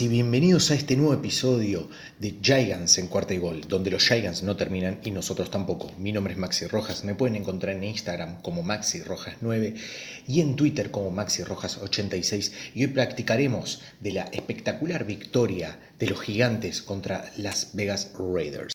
Y 0.00 0.08
bienvenidos 0.08 0.70
a 0.70 0.74
este 0.74 0.96
nuevo 0.96 1.12
episodio 1.12 1.88
de 2.18 2.36
Gigants 2.42 2.96
en 2.98 3.08
cuarta 3.08 3.34
y 3.34 3.38
gol, 3.38 3.62
donde 3.68 3.90
los 3.90 4.06
Gigants 4.06 4.42
no 4.42 4.56
terminan 4.56 5.00
y 5.04 5.10
nosotros 5.10 5.50
tampoco. 5.50 5.90
Mi 5.98 6.12
nombre 6.12 6.32
es 6.32 6.38
Maxi 6.38 6.66
Rojas, 6.66 7.04
me 7.04 7.14
pueden 7.14 7.36
encontrar 7.36 7.76
en 7.76 7.84
Instagram 7.84 8.40
como 8.40 8.62
Maxi 8.62 9.02
Rojas 9.02 9.36
9 9.40 9.74
y 10.26 10.40
en 10.40 10.56
Twitter 10.56 10.90
como 10.90 11.10
Maxi 11.10 11.42
Rojas 11.42 11.78
86 11.78 12.52
y 12.74 12.84
hoy 12.84 12.92
practicaremos 12.92 13.82
de 14.00 14.12
la 14.12 14.22
espectacular 14.22 15.04
victoria 15.04 15.78
de 15.98 16.06
los 16.06 16.20
Gigantes 16.20 16.82
contra 16.82 17.30
Las 17.36 17.70
Vegas 17.74 18.12
Raiders. 18.18 18.72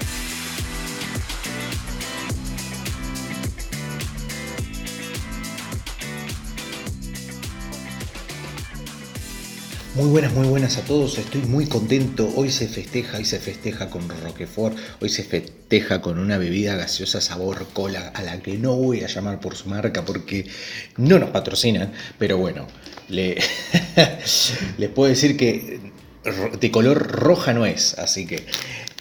Muy 9.95 10.09
buenas, 10.09 10.34
muy 10.34 10.45
buenas 10.45 10.77
a 10.77 10.81
todos. 10.81 11.17
Estoy 11.17 11.44
muy 11.44 11.67
contento. 11.67 12.30
Hoy 12.35 12.52
se 12.52 12.67
festeja, 12.67 13.17
hoy 13.17 13.23
se 13.23 13.40
festeja 13.40 13.90
con 13.90 14.09
Roquefort, 14.09 14.77
hoy 14.99 15.08
se 15.08 15.23
festeja 15.23 16.02
con 16.02 16.20
una 16.20 16.38
bebida 16.38 16.76
gaseosa 16.76 17.21
sabor 17.21 17.66
cola 17.71 18.12
a 18.13 18.21
la 18.21 18.41
que 18.41 18.58
no 18.58 18.76
voy 18.76 19.05
a 19.05 19.08
llamar 19.08 19.40
por 19.40 19.55
su 19.55 19.70
marca 19.70 20.04
porque 20.04 20.48
no 20.98 21.18
nos 21.18 21.30
patrocinan. 21.30 21.94
Pero 22.20 22.38
bueno, 22.38 22.68
le, 23.07 23.37
les 24.77 24.90
puedo 24.90 25.07
decir 25.07 25.37
que 25.37 25.79
de 26.59 26.71
color 26.71 26.98
roja 27.07 27.54
no 27.54 27.65
es. 27.65 27.98
Así 27.98 28.26
que 28.26 28.46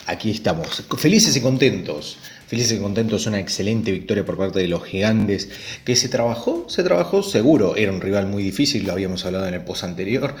aquí 0.05 0.31
estamos, 0.31 0.83
felices 0.97 1.35
y 1.35 1.41
contentos. 1.41 2.17
Felices 2.47 2.77
y 2.77 2.81
contentos, 2.81 3.25
una 3.25 3.39
excelente 3.39 3.91
victoria 3.91 4.23
por 4.23 4.37
parte 4.37 4.59
de 4.59 4.67
los 4.67 4.83
gigantes, 4.83 5.49
que 5.83 5.95
se 5.95 6.09
trabajó, 6.09 6.65
se 6.69 6.83
trabajó 6.83 7.23
seguro, 7.23 7.75
era 7.75 7.91
un 7.91 8.01
rival 8.01 8.27
muy 8.27 8.43
difícil, 8.43 8.85
lo 8.85 8.91
habíamos 8.91 9.25
hablado 9.25 9.47
en 9.47 9.55
el 9.55 9.61
post 9.61 9.83
anterior, 9.83 10.35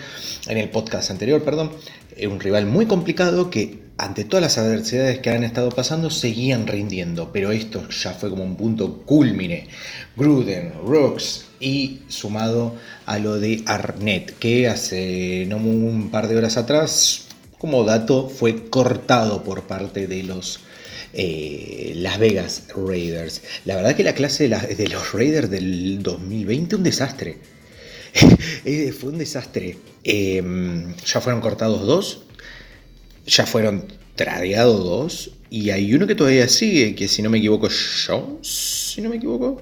en 0.47 0.57
el 0.59 0.69
podcast 0.69 1.09
anterior, 1.09 1.43
perdón, 1.43 1.71
un 2.23 2.39
rival 2.39 2.67
muy 2.67 2.85
complicado 2.85 3.49
que 3.49 3.79
ante 3.97 4.23
todas 4.23 4.43
las 4.43 4.57
adversidades 4.57 5.19
que 5.19 5.31
han 5.31 5.43
estado 5.43 5.69
pasando 5.69 6.09
seguían 6.09 6.67
rindiendo, 6.67 7.31
pero 7.31 7.51
esto 7.51 7.87
ya 7.89 8.11
fue 8.11 8.29
como 8.29 8.43
un 8.43 8.55
punto 8.55 9.01
culmine. 9.03 9.67
Gruden, 10.15 10.73
Rooks 10.85 11.45
y 11.59 12.01
sumado 12.07 12.75
a 13.05 13.17
lo 13.19 13.39
de 13.39 13.63
Arnett, 13.65 14.37
que 14.37 14.67
hace 14.67 15.45
no 15.47 15.57
un 15.57 16.09
par 16.11 16.27
de 16.27 16.37
horas 16.37 16.57
atrás, 16.57 17.29
como 17.57 17.83
dato, 17.83 18.29
fue 18.29 18.69
cortado 18.69 19.43
por 19.43 19.63
parte 19.63 20.07
de 20.07 20.23
los 20.23 20.59
eh, 21.13 21.93
Las 21.95 22.19
Vegas 22.19 22.63
Raiders. 22.75 23.41
La 23.63 23.75
verdad 23.75 23.95
que 23.95 24.03
la 24.03 24.13
clase 24.13 24.49
de, 24.49 24.89
los 24.89 25.13
Raiders 25.13 25.49
del 25.49 26.03
2020 26.03 26.75
un 26.75 26.83
desastre. 26.83 27.37
Eh, 28.65 28.91
fue 28.93 29.11
un 29.11 29.17
desastre. 29.17 29.77
Em, 30.03 30.95
ya 31.05 31.21
fueron 31.21 31.41
cortados 31.41 31.85
dos, 31.85 32.23
ya 33.27 33.45
fueron 33.45 33.85
tradeados 34.15 34.83
dos, 34.83 35.31
y 35.49 35.69
hay 35.69 35.93
uno 35.93 36.07
que 36.07 36.15
todavía 36.15 36.47
sigue, 36.47 36.95
que 36.95 37.07
si 37.07 37.21
no 37.21 37.29
me 37.29 37.37
equivoco, 37.37 37.67
Jones, 37.69 38.47
si 38.47 39.01
no 39.01 39.09
me 39.09 39.17
equivoco. 39.17 39.61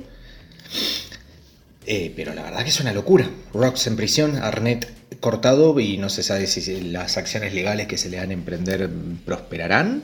Eh, 1.85 2.13
pero 2.15 2.33
la 2.33 2.43
verdad 2.43 2.63
que 2.63 2.69
es 2.69 2.79
una 2.79 2.93
locura. 2.93 3.29
Rocks 3.53 3.87
en 3.87 3.95
prisión, 3.95 4.37
Arnett 4.37 4.87
cortado 5.23 5.79
y 5.79 5.97
no 5.97 6.09
se 6.09 6.21
sabe 6.21 6.47
si 6.47 6.81
las 6.81 7.15
acciones 7.15 7.53
legales 7.53 7.87
que 7.87 7.97
se 7.97 8.09
le 8.09 8.17
van 8.17 8.29
a 8.29 8.33
emprender 8.33 8.89
prosperarán. 9.25 10.03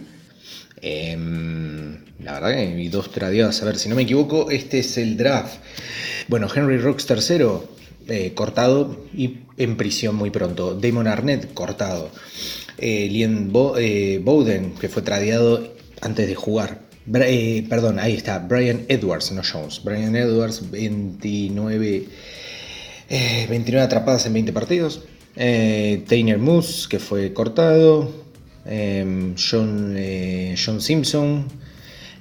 Em, 0.81 2.05
la 2.23 2.33
verdad 2.35 2.51
que 2.51 2.59
hay 2.59 2.87
dos 2.87 3.11
tradeadas. 3.11 3.61
A 3.61 3.65
ver, 3.65 3.77
si 3.77 3.89
no 3.89 3.95
me 3.95 4.03
equivoco, 4.03 4.49
este 4.49 4.79
es 4.79 4.97
el 4.97 5.17
draft. 5.17 5.55
Bueno, 6.29 6.47
Henry 6.53 6.77
Rocks 6.77 7.05
tercero, 7.05 7.69
eh, 8.07 8.33
cortado 8.33 9.05
y 9.13 9.39
en 9.57 9.75
prisión 9.75 10.15
muy 10.15 10.29
pronto. 10.29 10.73
Damon 10.73 11.07
Arnett, 11.07 11.53
cortado. 11.53 12.09
Eh, 12.77 13.09
Lien 13.11 13.51
eh, 13.77 14.21
Bowden, 14.23 14.75
que 14.75 14.87
fue 14.87 15.01
tradeado 15.01 15.73
antes 15.99 16.29
de 16.29 16.35
jugar. 16.35 16.79
perdón, 17.11 17.99
ahí 17.99 18.13
está. 18.13 18.39
Brian 18.39 18.85
Edwards, 18.87 19.33
no 19.33 19.41
Jones. 19.43 19.81
Brian 19.83 20.15
Edwards, 20.15 20.71
29, 20.71 22.05
29 23.09 23.83
atrapadas 23.83 24.25
en 24.25 24.33
20 24.33 24.53
partidos. 24.53 25.01
Tainer 25.35 26.37
Moose, 26.37 26.87
que 26.87 26.99
fue 26.99 27.33
cortado. 27.33 28.29
Em, 28.65 29.35
John, 29.35 29.95
eh, 29.97 30.55
John, 30.55 30.79
Simpson, 30.79 31.47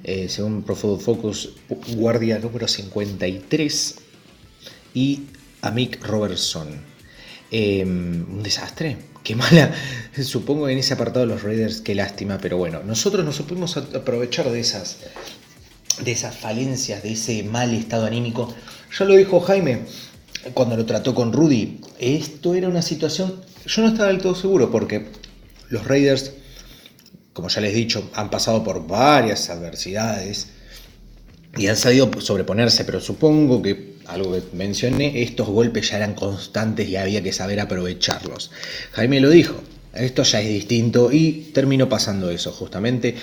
eh, 0.03 0.29
según 0.31 0.63
Pro 0.63 0.75
Focus, 0.75 1.51
guardia 1.95 2.39
número 2.39 2.67
53, 2.67 3.97
y 4.95 5.25
Mick 5.75 6.03
Robertson. 6.07 6.69
Em, 7.51 8.25
un 8.31 8.43
desastre, 8.43 8.97
qué 9.23 9.35
mala, 9.35 9.75
supongo 10.23 10.69
en 10.71 10.79
ese 10.79 10.95
apartado 10.95 11.27
los 11.27 11.43
Raiders, 11.43 11.83
qué 11.83 11.95
lástima, 11.95 12.39
pero 12.39 12.57
bueno, 12.57 12.83
nosotros 12.83 13.25
nos 13.25 13.37
supimos 13.37 13.77
aprovechar 13.77 14.51
de 14.51 14.61
esas, 14.61 14.99
de 16.03 16.13
esas 16.13 16.35
falencias, 16.35 17.03
de 17.03 17.13
ese 17.13 17.43
mal 17.43 17.75
estado 17.75 18.07
anímico. 18.07 18.55
Ya 18.99 19.05
lo 19.05 19.17
dijo 19.17 19.41
Jaime 19.41 19.81
cuando 20.55 20.77
lo 20.77 20.87
trató 20.87 21.15
con 21.15 21.33
Rudy, 21.33 21.81
esto 21.99 22.55
era 22.55 22.69
una 22.69 22.83
situación, 22.83 23.35
yo 23.67 23.83
no 23.83 23.89
estaba 23.89 24.09
del 24.09 24.21
todo 24.21 24.35
seguro 24.35 24.71
porque 24.71 25.07
los 25.69 25.87
Raiders, 25.87 26.33
como 27.33 27.49
ya 27.49 27.61
les 27.61 27.73
he 27.73 27.77
dicho, 27.77 28.11
han 28.15 28.31
pasado 28.31 28.65
por 28.65 28.87
varias 28.87 29.51
adversidades 29.51 30.49
y 31.57 31.67
han 31.67 31.77
sabido 31.77 32.11
sobreponerse, 32.21 32.85
pero 32.85 33.01
supongo 33.01 33.63
que 33.63 33.99
algo 34.07 34.33
que 34.33 34.43
mencioné, 34.55 35.23
estos 35.23 35.49
golpes 35.49 35.91
ya 35.91 35.99
eran 35.99 36.15
constantes 36.15 36.89
y 36.89 36.97
había 36.97 37.23
que 37.23 37.33
saber 37.33 37.61
aprovecharlos. 37.61 38.51
Jaime 38.93 39.21
lo 39.21 39.29
dijo, 39.29 39.61
esto 39.99 40.23
ya 40.23 40.41
es 40.41 40.49
distinto 40.49 41.11
y 41.13 41.51
terminó 41.53 41.89
pasando 41.89 42.31
eso 42.31 42.53
justamente. 42.53 43.15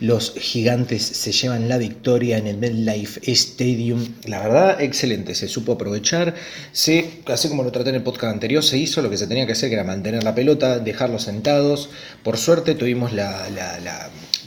Los 0.00 0.34
gigantes 0.38 1.02
se 1.02 1.32
llevan 1.32 1.68
la 1.68 1.78
victoria 1.78 2.38
en 2.38 2.46
el 2.46 2.58
MetLife 2.58 3.20
Stadium. 3.32 4.04
La 4.26 4.40
verdad, 4.40 4.80
excelente, 4.80 5.34
se 5.34 5.48
supo 5.48 5.72
aprovechar. 5.72 6.34
Se, 6.72 7.22
así 7.26 7.48
como 7.48 7.62
lo 7.62 7.72
traté 7.72 7.90
en 7.90 7.96
el 7.96 8.02
podcast 8.02 8.34
anterior, 8.34 8.62
se 8.62 8.78
hizo 8.78 9.02
lo 9.02 9.10
que 9.10 9.18
se 9.18 9.26
tenía 9.26 9.46
que 9.46 9.52
hacer, 9.52 9.68
que 9.68 9.74
era 9.74 9.84
mantener 9.84 10.24
la 10.24 10.34
pelota, 10.34 10.78
dejarlos 10.78 11.22
sentados. 11.22 11.90
Por 12.22 12.38
suerte 12.38 12.74
tuvimos 12.74 13.12
la 13.12 13.48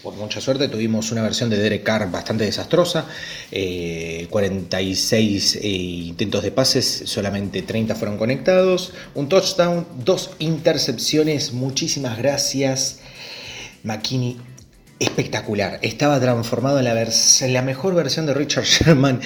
por 0.05 0.13
mucha 0.13 0.39
suerte, 0.39 0.67
tuvimos 0.67 1.11
una 1.11 1.23
versión 1.23 1.49
de 1.49 1.57
Derek 1.57 1.81
Carr 1.81 2.11
bastante 2.11 2.43
desastrosa. 2.43 3.07
46 3.49 5.55
eh, 5.55 5.59
eh, 5.63 5.67
intentos 5.67 6.43
de 6.43 6.51
pases, 6.51 7.01
solamente 7.05 7.63
30 7.63 7.95
fueron 7.95 8.19
conectados. 8.19 8.93
Un 9.15 9.29
touchdown, 9.29 9.87
dos 10.05 10.29
intercepciones. 10.37 11.53
Muchísimas 11.53 12.19
gracias. 12.19 12.99
McKinney 13.81 14.37
espectacular. 14.99 15.79
Estaba 15.81 16.19
transformado 16.19 16.77
en 16.77 16.85
la, 16.85 17.09
la, 17.47 17.61
mejor 17.63 17.95
versión 17.95 18.27
de 18.27 18.35
Richard 18.35 18.63
Sherman 18.67 19.19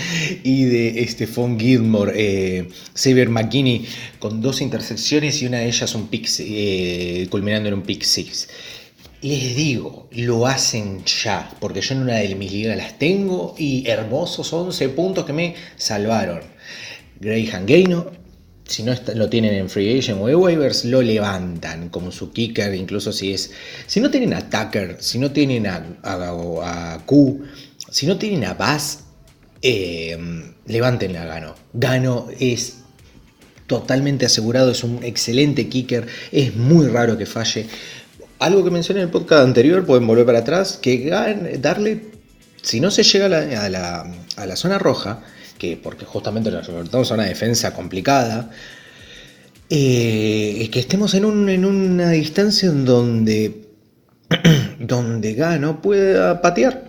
y 0.43 0.63
de 0.63 1.05
Stephon 1.09 1.59
Gilmore. 1.59 2.13
Eh, 2.15 2.69
Xavier 2.95 3.27
McKinney 3.27 3.85
con 4.19 4.41
dos 4.41 4.61
intercepciones 4.61 5.41
y 5.41 5.45
una 5.45 5.59
de 5.59 5.67
ellas 5.67 5.93
un 5.93 6.07
pick, 6.07 6.29
eh, 6.39 7.27
culminando 7.29 7.67
en 7.67 7.75
un 7.75 7.81
pick 7.81 8.03
six. 8.03 8.47
Les 9.21 9.53
digo, 9.53 10.07
lo 10.11 10.47
hacen 10.47 11.03
ya, 11.03 11.51
porque 11.59 11.81
yo 11.81 11.93
en 11.93 12.03
una 12.03 12.15
de 12.15 12.35
mis 12.35 12.53
ligas 12.53 12.77
las 12.77 12.97
tengo 12.97 13.53
y 13.57 13.85
hermosos 13.85 14.53
11 14.53 14.89
puntos 14.89 15.25
que 15.25 15.33
me 15.33 15.55
salvaron. 15.75 16.39
Graham 17.19 17.65
Gaino, 17.65 18.11
si 18.63 18.83
no 18.83 18.93
lo 19.15 19.29
tienen 19.29 19.55
en 19.55 19.69
Free 19.69 19.99
Agent 19.99 20.21
o 20.21 20.23
waivers, 20.23 20.85
lo 20.85 21.01
levantan 21.01 21.89
como 21.89 22.11
su 22.11 22.31
kicker, 22.31 22.73
incluso 22.73 23.11
si 23.11 23.33
es. 23.33 23.51
Si 23.87 23.99
no 23.99 24.09
tienen 24.09 24.33
a 24.33 24.49
Tucker, 24.49 24.95
si 25.01 25.19
no 25.19 25.31
tienen 25.31 25.67
a, 25.67 25.83
a, 26.03 26.99
Q, 27.05 27.43
si 27.91 28.07
no 28.07 28.17
tienen 28.17 28.45
a 28.45 28.53
Bass, 28.53 29.03
eh, 29.61 30.17
levanten 30.65 31.17
a 31.17 31.25
Gano. 31.25 31.55
Gano 31.73 32.27
es 32.39 32.77
totalmente 33.67 34.25
asegurado, 34.25 34.71
es 34.71 34.83
un 34.83 35.03
excelente 35.03 35.67
kicker, 35.67 36.07
es 36.31 36.55
muy 36.55 36.87
raro 36.87 37.17
que 37.17 37.25
falle. 37.25 37.67
Algo 38.39 38.63
que 38.63 38.71
mencioné 38.71 39.01
en 39.01 39.07
el 39.07 39.11
podcast 39.11 39.43
anterior, 39.43 39.85
pueden 39.85 40.07
volver 40.07 40.25
para 40.25 40.39
atrás, 40.39 40.79
que 40.81 41.09
darle, 41.59 42.05
si 42.61 42.79
no 42.79 42.89
se 42.89 43.03
llega 43.03 43.25
a 43.25 43.69
la, 43.69 44.55
zona 44.55 44.79
roja, 44.79 45.21
que 45.57 45.75
porque 45.75 46.05
justamente 46.05 46.49
nos 46.49 46.67
enfrentamos 46.69 47.11
a 47.11 47.15
una 47.15 47.25
defensa 47.25 47.73
complicada, 47.73 48.49
eh, 49.69 50.69
que 50.71 50.79
estemos 50.79 51.13
en, 51.15 51.25
una 51.25 52.11
distancia 52.11 52.69
en 52.69 52.85
donde, 52.85 53.67
donde 54.79 55.33
Gano 55.33 55.81
pueda 55.81 56.41
patear. 56.41 56.88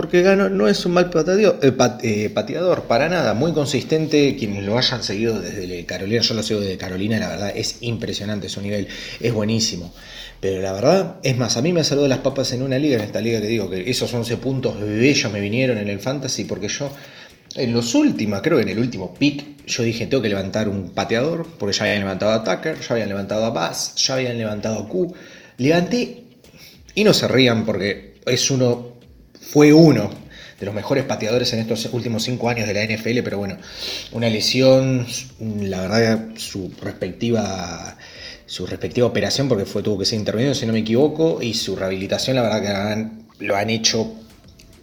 Porque 0.00 0.22
Gano 0.22 0.48
no 0.48 0.66
es 0.66 0.86
un 0.86 0.92
mal 0.92 1.10
pateador, 1.10 1.58
eh, 1.60 1.74
eh, 2.02 2.30
pateador, 2.30 2.84
para 2.84 3.10
nada, 3.10 3.34
muy 3.34 3.52
consistente. 3.52 4.34
Quienes 4.34 4.64
lo 4.64 4.78
hayan 4.78 5.02
seguido 5.02 5.38
desde 5.38 5.84
Carolina, 5.84 6.22
yo 6.22 6.32
lo 6.32 6.42
sigo 6.42 6.58
desde 6.60 6.78
Carolina, 6.78 7.18
la 7.18 7.28
verdad 7.28 7.52
es 7.54 7.82
impresionante 7.82 8.48
su 8.48 8.62
nivel, 8.62 8.88
es 9.20 9.30
buenísimo. 9.34 9.92
Pero 10.40 10.62
la 10.62 10.72
verdad, 10.72 11.16
es 11.22 11.36
más, 11.36 11.58
a 11.58 11.60
mí 11.60 11.74
me 11.74 11.84
saludó 11.84 12.08
las 12.08 12.20
papas 12.20 12.50
en 12.54 12.62
una 12.62 12.78
liga, 12.78 12.96
en 12.96 13.02
esta 13.02 13.20
liga 13.20 13.42
que 13.42 13.48
digo 13.48 13.68
que 13.68 13.90
esos 13.90 14.14
11 14.14 14.38
puntos 14.38 14.80
bellos 14.80 15.30
me 15.30 15.38
vinieron 15.38 15.76
en 15.76 15.90
el 15.90 16.00
fantasy, 16.00 16.44
porque 16.44 16.68
yo 16.68 16.90
en 17.56 17.74
los 17.74 17.94
últimos, 17.94 18.40
creo 18.40 18.56
que 18.56 18.62
en 18.62 18.70
el 18.70 18.78
último 18.78 19.12
pick, 19.12 19.66
yo 19.66 19.82
dije, 19.82 20.06
tengo 20.06 20.22
que 20.22 20.30
levantar 20.30 20.66
un 20.70 20.92
pateador, 20.92 21.46
porque 21.58 21.76
ya 21.76 21.84
habían 21.84 21.98
levantado 21.98 22.32
a 22.32 22.42
Tucker, 22.42 22.80
ya 22.80 22.94
habían 22.94 23.10
levantado 23.10 23.44
a 23.44 23.50
Bass, 23.50 23.96
ya 23.96 24.14
habían 24.14 24.38
levantado 24.38 24.78
a 24.78 24.88
Q. 24.88 25.14
Levanté, 25.58 26.24
y 26.94 27.04
no 27.04 27.12
se 27.12 27.28
rían 27.28 27.66
porque 27.66 28.14
es 28.24 28.50
uno, 28.50 28.99
fue 29.50 29.72
uno 29.72 30.10
de 30.58 30.66
los 30.66 30.74
mejores 30.74 31.04
pateadores 31.04 31.52
en 31.52 31.60
estos 31.60 31.86
últimos 31.92 32.22
cinco 32.22 32.48
años 32.48 32.68
de 32.68 32.74
la 32.74 32.84
NFL, 32.84 33.20
pero 33.24 33.38
bueno, 33.38 33.56
una 34.12 34.28
lesión, 34.28 35.06
la 35.40 35.80
verdad, 35.80 36.28
su 36.36 36.72
respectiva 36.80 37.96
su 38.46 38.66
respectiva 38.66 39.06
operación, 39.06 39.48
porque 39.48 39.64
fue, 39.64 39.80
tuvo 39.80 40.00
que 40.00 40.04
ser 40.04 40.18
intervenido, 40.18 40.54
si 40.54 40.66
no 40.66 40.72
me 40.72 40.80
equivoco, 40.80 41.40
y 41.40 41.54
su 41.54 41.76
rehabilitación, 41.76 42.34
la 42.34 42.42
verdad 42.42 43.08
que 43.38 43.44
lo 43.46 43.56
han 43.56 43.70
hecho 43.70 44.12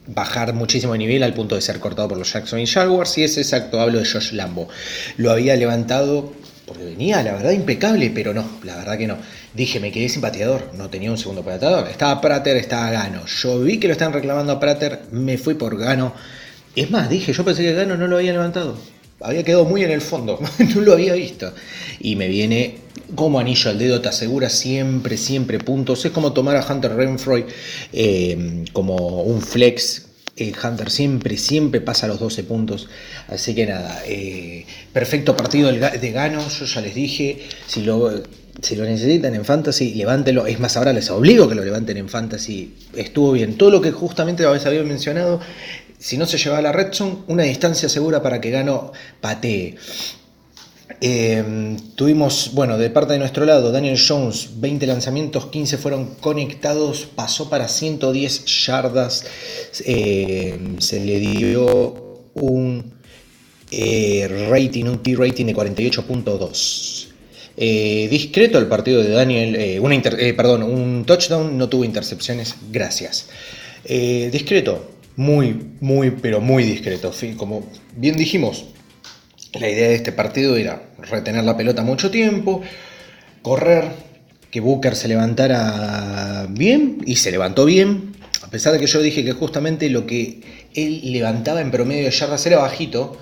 bajar 0.07 0.53
muchísimo 0.53 0.93
de 0.93 0.99
nivel 0.99 1.21
al 1.21 1.33
punto 1.33 1.55
de 1.55 1.61
ser 1.61 1.79
cortado 1.79 2.07
por 2.07 2.17
los 2.17 2.31
Jackson 2.31 2.59
y 2.59 2.65
Jaguars. 2.65 3.17
Y 3.17 3.23
es 3.23 3.37
exacto, 3.37 3.81
hablo 3.81 3.99
de 3.99 4.05
Josh 4.05 4.31
Lambo. 4.31 4.69
Lo 5.17 5.31
había 5.31 5.55
levantado 5.57 6.33
porque 6.65 6.83
venía, 6.83 7.23
la 7.23 7.33
verdad, 7.33 7.51
impecable, 7.51 8.11
pero 8.13 8.33
no, 8.33 8.45
la 8.63 8.75
verdad 8.75 8.97
que 8.97 9.07
no. 9.07 9.17
Dije, 9.57 9.79
me 9.79 9.91
quedé 9.91 10.07
sin 10.07 10.21
pateador, 10.21 10.69
no 10.77 10.87
tenía 10.87 11.09
un 11.09 11.17
segundo 11.17 11.41
pateador. 11.41 11.87
Estaba 11.87 12.21
Prater, 12.21 12.57
estaba 12.57 12.91
Gano. 12.91 13.25
Yo 13.25 13.59
vi 13.59 13.79
que 13.79 13.87
lo 13.87 13.93
estaban 13.93 14.13
reclamando 14.13 14.53
a 14.53 14.59
Prater, 14.59 15.01
me 15.09 15.39
fui 15.39 15.55
por 15.55 15.75
Gano. 15.79 16.13
Es 16.75 16.91
más, 16.91 17.09
dije, 17.09 17.33
yo 17.33 17.43
pensé 17.43 17.63
que 17.63 17.73
Gano 17.73 17.97
no 17.97 18.05
lo 18.05 18.17
había 18.17 18.33
levantado. 18.33 18.77
Había 19.19 19.43
quedado 19.43 19.65
muy 19.65 19.83
en 19.83 19.89
el 19.89 20.01
fondo, 20.01 20.39
no 20.75 20.81
lo 20.81 20.93
había 20.93 21.15
visto. 21.15 21.51
Y 21.99 22.15
me 22.15 22.27
viene 22.27 22.75
como 23.15 23.39
anillo 23.39 23.71
al 23.71 23.79
dedo, 23.79 23.99
te 23.99 24.09
asegura 24.09 24.51
siempre, 24.51 25.17
siempre 25.17 25.57
puntos. 25.57 26.05
Es 26.05 26.11
como 26.11 26.33
tomar 26.33 26.55
a 26.55 26.63
Hunter 26.71 26.93
Renfroy 26.95 27.43
eh, 27.93 28.63
como 28.73 29.23
un 29.23 29.41
flex 29.41 30.03
el 30.35 30.53
Hunter 30.63 30.91
siempre, 30.91 31.35
siempre 31.35 31.81
pasa 31.81 32.07
los 32.07 32.19
12 32.19 32.43
puntos. 32.43 32.87
Así 33.27 33.55
que 33.55 33.65
nada, 33.65 34.03
eh, 34.05 34.67
perfecto 34.93 35.35
partido 35.35 35.71
de 35.71 36.11
Gano, 36.11 36.47
yo 36.47 36.65
ya 36.65 36.81
les 36.81 36.93
dije, 36.93 37.39
si 37.65 37.81
lo, 37.81 38.21
si 38.61 38.75
lo 38.75 38.85
necesitan 38.85 39.35
en 39.35 39.45
Fantasy, 39.45 39.93
levántelo. 39.93 40.47
Es 40.47 40.59
más, 40.59 40.77
ahora 40.77 40.93
les 40.93 41.09
obligo 41.09 41.47
que 41.47 41.55
lo 41.55 41.63
levanten 41.63 41.97
en 41.97 42.09
Fantasy. 42.09 42.73
Estuvo 42.95 43.31
bien. 43.31 43.57
Todo 43.57 43.71
lo 43.71 43.81
que 43.81 43.91
justamente 43.91 44.45
había 44.45 44.83
mencionado, 44.83 45.39
si 45.97 46.17
no 46.17 46.25
se 46.25 46.37
lleva 46.37 46.57
a 46.57 46.61
la 46.61 46.71
Red 46.71 46.91
una 47.27 47.43
distancia 47.43 47.89
segura 47.89 48.21
para 48.21 48.41
que 48.41 48.49
Gano 48.49 48.91
patee. 49.21 49.75
Em, 50.99 51.77
tuvimos, 51.95 52.51
bueno, 52.53 52.77
de 52.77 52.89
parte 52.89 53.13
de 53.13 53.19
nuestro 53.19 53.45
lado, 53.45 53.71
Daniel 53.71 53.99
Jones, 53.99 54.49
20 54.55 54.87
lanzamientos, 54.87 55.47
15 55.47 55.77
fueron 55.77 56.15
conectados, 56.15 57.07
pasó 57.13 57.49
para 57.49 57.67
110 57.67 58.45
yardas, 58.65 59.25
em, 59.85 60.79
se 60.79 60.99
le 60.99 61.19
dio 61.19 62.23
un 62.33 62.93
eh, 63.69 64.47
rating, 64.49 64.85
un 64.85 65.03
T-rating 65.03 65.45
de 65.45 65.53
48.2. 65.53 67.06
Eh, 67.57 68.07
discreto 68.11 68.59
el 68.59 68.67
partido 68.67 69.01
de 69.01 69.09
Daniel, 69.09 69.55
eh, 69.55 70.33
perdón, 70.35 70.63
un 70.63 71.05
touchdown, 71.05 71.57
no 71.57 71.67
tuvo 71.67 71.83
intercepciones, 71.83 72.55
gracias. 72.71 73.29
discreto, 73.83 74.91
muy, 75.15 75.55
muy, 75.81 76.11
pero 76.11 76.39
muy 76.39 76.63
discreto. 76.63 77.11
Como 77.35 77.67
bien 77.95 78.15
dijimos, 78.15 78.65
la 79.53 79.69
idea 79.69 79.89
de 79.89 79.95
este 79.95 80.11
partido 80.11 80.55
era 80.55 80.83
retener 81.09 81.43
la 81.43 81.57
pelota 81.57 81.83
mucho 81.83 82.11
tiempo, 82.11 82.61
correr, 83.41 83.85
que 84.51 84.59
Booker 84.59 84.95
se 84.95 85.07
levantara 85.07 86.47
bien 86.49 86.99
y 87.05 87.15
se 87.17 87.31
levantó 87.31 87.65
bien. 87.65 88.15
A 88.43 88.49
pesar 88.49 88.73
de 88.73 88.79
que 88.79 88.87
yo 88.87 89.01
dije 89.01 89.25
que 89.25 89.33
justamente 89.33 89.89
lo 89.89 90.05
que 90.05 90.41
él 90.73 91.11
levantaba 91.11 91.61
en 91.61 91.71
promedio 91.71 92.05
de 92.05 92.11
yardas 92.11 92.45
era 92.45 92.59
bajito, 92.59 93.17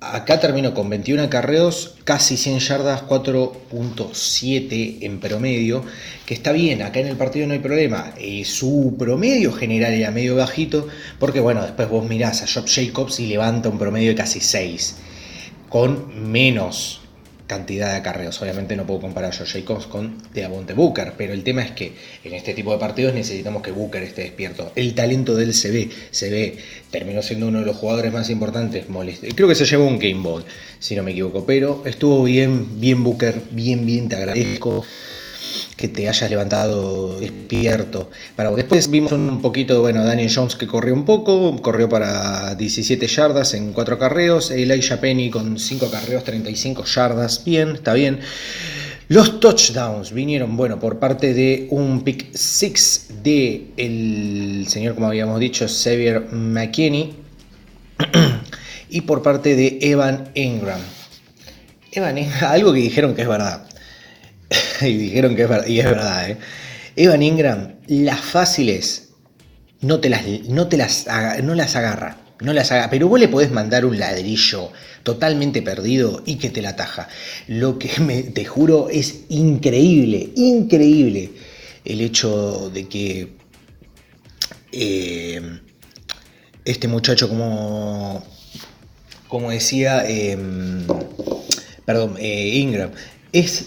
acá 0.00 0.40
terminó 0.40 0.74
con 0.74 0.88
21 0.88 1.22
acarreos, 1.22 1.94
casi 2.04 2.36
100 2.36 2.58
yardas, 2.60 3.02
4.7 3.02 4.98
en 5.02 5.20
promedio, 5.20 5.84
que 6.26 6.34
está 6.34 6.52
bien, 6.52 6.82
acá 6.82 7.00
en 7.00 7.06
el 7.06 7.16
partido 7.16 7.46
no 7.46 7.52
hay 7.52 7.58
problema. 7.58 8.12
Eh, 8.18 8.44
su 8.44 8.96
promedio 8.98 9.52
general 9.52 9.92
era 9.92 10.10
medio 10.10 10.36
bajito, 10.36 10.88
porque 11.18 11.40
bueno, 11.40 11.62
después 11.62 11.88
vos 11.88 12.08
mirás 12.08 12.42
a 12.42 12.46
Job 12.46 12.66
Jacobs 12.66 13.20
y 13.20 13.26
levanta 13.26 13.68
un 13.68 13.78
promedio 13.78 14.08
de 14.10 14.14
casi 14.14 14.40
6 14.40 14.96
con 15.68 16.30
menos 16.30 16.99
cantidad 17.50 17.90
de 17.90 17.96
acarreos. 17.96 18.40
Obviamente 18.40 18.76
no 18.76 18.86
puedo 18.86 19.00
comparar 19.00 19.32
a 19.32 19.36
Josh 19.36 19.54
Jacobs 19.54 19.86
con 19.86 20.22
Deavonte 20.32 20.72
Booker, 20.72 21.14
pero 21.18 21.32
el 21.32 21.42
tema 21.42 21.62
es 21.62 21.72
que 21.72 21.94
en 22.22 22.32
este 22.32 22.54
tipo 22.54 22.70
de 22.72 22.78
partidos 22.78 23.12
necesitamos 23.12 23.60
que 23.60 23.72
Booker 23.72 24.04
esté 24.04 24.22
despierto. 24.22 24.70
El 24.76 24.94
talento 24.94 25.34
de 25.34 25.42
él 25.42 25.52
se 25.52 25.72
ve, 25.72 25.90
se 26.12 26.30
ve, 26.30 26.58
terminó 26.92 27.22
siendo 27.22 27.48
uno 27.48 27.58
de 27.58 27.66
los 27.66 27.76
jugadores 27.76 28.12
más 28.12 28.30
importantes. 28.30 28.86
Creo 29.34 29.48
que 29.48 29.56
se 29.56 29.64
llevó 29.64 29.84
un 29.84 29.98
Game 29.98 30.22
Ball, 30.22 30.44
si 30.78 30.94
no 30.94 31.02
me 31.02 31.10
equivoco, 31.10 31.44
pero 31.44 31.82
estuvo 31.86 32.22
bien, 32.22 32.80
bien 32.80 33.02
Booker, 33.02 33.42
bien, 33.50 33.84
bien, 33.84 34.08
te 34.08 34.14
agradezco 34.14 34.84
que 35.80 35.88
te 35.88 36.08
hayas 36.08 36.28
levantado 36.28 37.18
despierto. 37.18 38.10
Para, 38.36 38.50
después 38.50 38.90
vimos 38.90 39.12
un 39.12 39.40
poquito, 39.40 39.80
bueno, 39.80 40.04
Daniel 40.04 40.30
Jones 40.32 40.54
que 40.54 40.66
corrió 40.66 40.92
un 40.92 41.06
poco, 41.06 41.60
corrió 41.62 41.88
para 41.88 42.54
17 42.54 43.06
yardas 43.06 43.54
en 43.54 43.72
4 43.72 43.98
carreos, 43.98 44.50
Elijah 44.50 45.00
Penny 45.00 45.30
con 45.30 45.58
5 45.58 45.90
carreos, 45.90 46.22
35 46.24 46.84
yardas, 46.84 47.44
bien, 47.44 47.70
está 47.70 47.94
bien. 47.94 48.20
Los 49.08 49.40
touchdowns 49.40 50.12
vinieron, 50.12 50.54
bueno, 50.56 50.78
por 50.78 50.98
parte 50.98 51.32
de 51.32 51.66
un 51.70 52.04
pick 52.04 52.28
6 52.34 53.06
de 53.22 53.68
el 53.78 54.66
señor, 54.68 54.94
como 54.94 55.08
habíamos 55.08 55.40
dicho, 55.40 55.66
Xavier 55.66 56.26
McKinney 56.30 57.16
y 58.90 59.00
por 59.00 59.22
parte 59.22 59.56
de 59.56 59.78
Evan 59.80 60.28
Ingram. 60.34 60.80
Evan 61.90 62.18
Ingram, 62.18 62.52
algo 62.52 62.72
que 62.72 62.80
dijeron 62.80 63.14
que 63.14 63.22
es 63.22 63.28
verdad. 63.28 63.69
y 64.80 64.96
dijeron 64.96 65.36
que 65.36 65.42
es 65.42 65.48
verdad, 65.48 65.66
y 65.66 65.80
es 65.80 65.84
verdad, 65.86 66.30
¿eh? 66.30 66.36
Evan 66.96 67.22
Ingram, 67.22 67.74
las 67.86 68.20
fáciles 68.20 69.10
no 69.80 70.00
te 70.00 70.10
las, 70.10 70.26
no 70.48 70.68
te 70.68 70.76
las, 70.76 71.06
no 71.42 71.54
las 71.54 71.76
agarra. 71.76 72.18
No 72.40 72.54
las 72.54 72.72
haga, 72.72 72.88
pero 72.88 73.06
vos 73.06 73.20
le 73.20 73.28
podés 73.28 73.50
mandar 73.50 73.84
un 73.84 73.98
ladrillo 73.98 74.72
totalmente 75.02 75.60
perdido 75.60 76.22
y 76.24 76.36
que 76.36 76.48
te 76.48 76.62
la 76.62 76.74
taja. 76.74 77.08
Lo 77.46 77.78
que 77.78 77.88
te 78.34 78.44
juro 78.46 78.88
es 78.88 79.24
increíble, 79.28 80.30
increíble 80.36 81.32
el 81.84 82.00
hecho 82.00 82.70
de 82.72 82.88
que 82.88 83.28
eh, 84.72 85.60
este 86.64 86.88
muchacho, 86.88 87.28
como, 87.28 88.24
como 89.28 89.50
decía, 89.50 90.08
em, 90.08 90.86
perdón, 91.84 92.16
eh, 92.18 92.48
Ingram, 92.54 92.90
es 93.32 93.66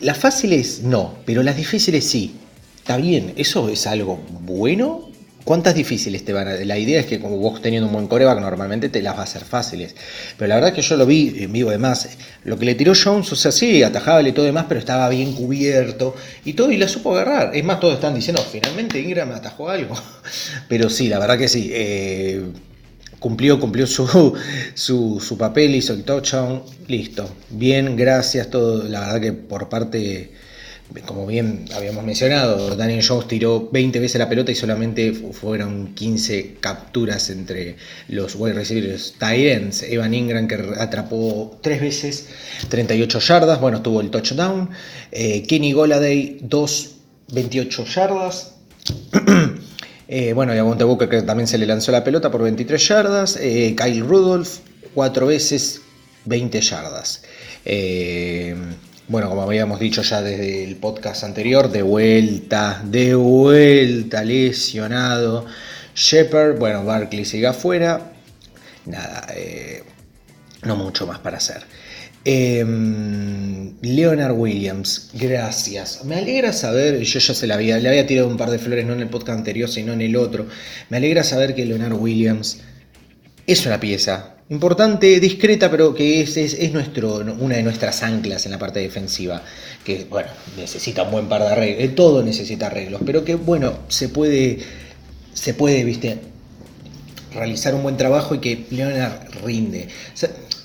las 0.00 0.18
fáciles 0.18 0.82
no, 0.82 1.14
pero 1.24 1.42
las 1.42 1.56
difíciles 1.56 2.04
sí. 2.04 2.36
Está 2.78 2.96
bien, 2.98 3.32
eso 3.36 3.68
es 3.68 3.86
algo 3.86 4.20
bueno. 4.40 5.10
¿Cuántas 5.44 5.74
difíciles 5.74 6.24
te 6.24 6.32
van 6.32 6.48
a.? 6.48 6.54
La 6.64 6.78
idea 6.78 7.00
es 7.00 7.06
que, 7.06 7.20
como 7.20 7.36
vos 7.36 7.60
teniendo 7.60 7.86
un 7.86 7.92
buen 7.92 8.06
coreback, 8.08 8.40
normalmente 8.40 8.88
te 8.88 9.02
las 9.02 9.14
va 9.14 9.20
a 9.20 9.24
hacer 9.24 9.44
fáciles. 9.44 9.94
Pero 10.38 10.48
la 10.48 10.54
verdad 10.56 10.72
que 10.72 10.80
yo 10.80 10.96
lo 10.96 11.04
vi 11.04 11.34
en 11.38 11.52
vivo, 11.52 11.68
además. 11.68 12.08
Lo 12.44 12.58
que 12.58 12.64
le 12.64 12.74
tiró 12.74 12.92
Jones, 12.94 13.30
o 13.32 13.36
sea, 13.36 13.52
sí, 13.52 13.82
atajable 13.82 14.30
y 14.30 14.32
todo 14.32 14.46
demás, 14.46 14.66
pero 14.68 14.80
estaba 14.80 15.08
bien 15.10 15.32
cubierto 15.34 16.14
y 16.44 16.54
todo, 16.54 16.70
y 16.70 16.78
la 16.78 16.88
supo 16.88 17.12
agarrar. 17.12 17.54
Es 17.54 17.64
más, 17.64 17.78
todos 17.78 17.94
están 17.94 18.14
diciendo, 18.14 18.42
finalmente 18.50 18.98
Ingram 19.00 19.32
atajó 19.32 19.68
algo. 19.68 19.94
Pero 20.68 20.88
sí, 20.88 21.08
la 21.08 21.18
verdad 21.18 21.38
que 21.38 21.48
sí. 21.48 21.70
Eh, 21.72 22.42
cumplió, 23.18 23.60
cumplió 23.60 23.86
su, 23.86 24.36
su, 24.74 25.38
papel, 25.38 25.74
hizo 25.74 25.92
el 25.92 26.04
touchdown, 26.04 26.62
listo. 26.88 27.28
Bien, 27.50 27.96
gracias, 27.96 28.50
todo. 28.50 28.82
La 28.84 29.00
verdad 29.00 29.20
que 29.20 29.32
por 29.32 29.68
parte, 29.68 30.32
como 31.06 31.26
bien 31.26 31.66
habíamos 31.74 32.04
mencionado, 32.04 32.76
Daniel 32.76 33.04
Jones 33.06 33.28
tiró 33.28 33.68
20 33.70 33.98
veces 34.00 34.18
la 34.18 34.28
pelota 34.28 34.52
y 34.52 34.54
solamente 34.54 35.12
fueron 35.12 35.94
15 35.94 36.56
capturas 36.60 37.30
entre 37.30 37.76
los 38.08 38.34
wide 38.36 38.54
receivers 38.54 39.14
Tyrants. 39.18 39.82
Evan 39.82 40.14
Ingram 40.14 40.46
que 40.46 40.56
atrapó 40.78 41.58
3 41.62 41.80
veces, 41.80 42.28
38 42.68 43.18
yardas, 43.20 43.60
bueno, 43.60 43.82
tuvo 43.82 44.00
el 44.00 44.10
touchdown. 44.10 44.70
Eh, 45.12 45.42
Kenny 45.46 45.72
Goladay, 45.72 46.38
2, 46.42 46.90
28 47.32 47.84
yardas. 47.86 48.54
Eh, 50.06 50.32
bueno, 50.34 50.54
y 50.54 50.58
a 50.58 50.64
Montebuque 50.64 51.08
que 51.08 51.22
también 51.22 51.46
se 51.46 51.56
le 51.58 51.66
lanzó 51.66 51.90
la 51.92 52.04
pelota 52.04 52.30
por 52.30 52.42
23 52.42 52.88
yardas. 52.88 53.38
Eh, 53.40 53.74
Kyle 53.76 54.04
Rudolph, 54.04 54.58
4 54.94 55.26
veces, 55.26 55.80
20 56.26 56.60
yardas. 56.60 57.22
Eh, 57.64 58.54
bueno, 59.08 59.28
como 59.28 59.42
habíamos 59.42 59.80
dicho 59.80 60.02
ya 60.02 60.22
desde 60.22 60.64
el 60.64 60.76
podcast 60.76 61.24
anterior, 61.24 61.70
de 61.70 61.82
vuelta, 61.82 62.82
de 62.84 63.14
vuelta, 63.14 64.24
lesionado. 64.24 65.46
Shepard, 65.94 66.58
bueno, 66.58 66.84
Barkley 66.84 67.24
sigue 67.24 67.46
afuera. 67.46 68.12
Nada, 68.86 69.26
no 70.62 70.76
mucho 70.76 71.06
más 71.06 71.18
para 71.20 71.38
hacer. 71.38 71.62
Em, 72.26 73.74
Leonard 73.82 74.32
Williams, 74.32 75.10
gracias. 75.12 76.04
Me 76.04 76.16
alegra 76.16 76.54
saber, 76.54 77.02
yo 77.02 77.18
ya 77.18 77.34
se 77.34 77.46
la 77.46 77.54
había, 77.54 77.78
le 77.78 77.88
había 77.88 78.06
tirado 78.06 78.28
un 78.28 78.38
par 78.38 78.50
de 78.50 78.58
flores, 78.58 78.86
no 78.86 78.94
en 78.94 79.00
el 79.00 79.10
podcast 79.10 79.38
anterior, 79.38 79.68
sino 79.68 79.92
en 79.92 80.00
el 80.00 80.16
otro. 80.16 80.46
Me 80.88 80.96
alegra 80.96 81.22
saber 81.22 81.54
que 81.54 81.66
Leonard 81.66 81.92
Williams 81.92 82.60
es 83.46 83.66
una 83.66 83.78
pieza 83.78 84.36
importante, 84.48 85.20
discreta, 85.20 85.70
pero 85.70 85.94
que 85.94 86.22
es, 86.22 86.36
es, 86.36 86.72
nuestro, 86.72 87.16
una 87.16 87.56
de 87.56 87.62
nuestras 87.62 88.02
anclas 88.02 88.46
en 88.46 88.52
la 88.52 88.58
parte 88.58 88.80
defensiva. 88.80 89.42
Que, 89.84 90.06
bueno, 90.08 90.30
necesita 90.56 91.02
un 91.02 91.10
buen 91.10 91.28
par 91.28 91.42
de 91.42 91.48
arreglos, 91.48 91.84
eh, 91.84 91.88
todo 91.88 92.22
necesita 92.22 92.66
arreglos, 92.66 93.02
pero 93.04 93.24
que, 93.24 93.34
bueno, 93.34 93.80
se 93.88 94.08
puede, 94.08 94.60
se 95.34 95.52
puede, 95.52 95.84
viste, 95.84 96.18
realizar 97.34 97.74
un 97.74 97.82
buen 97.82 97.96
trabajo 97.96 98.34
y 98.34 98.38
que 98.38 98.64
Leonard 98.70 99.28
rinde 99.44 99.88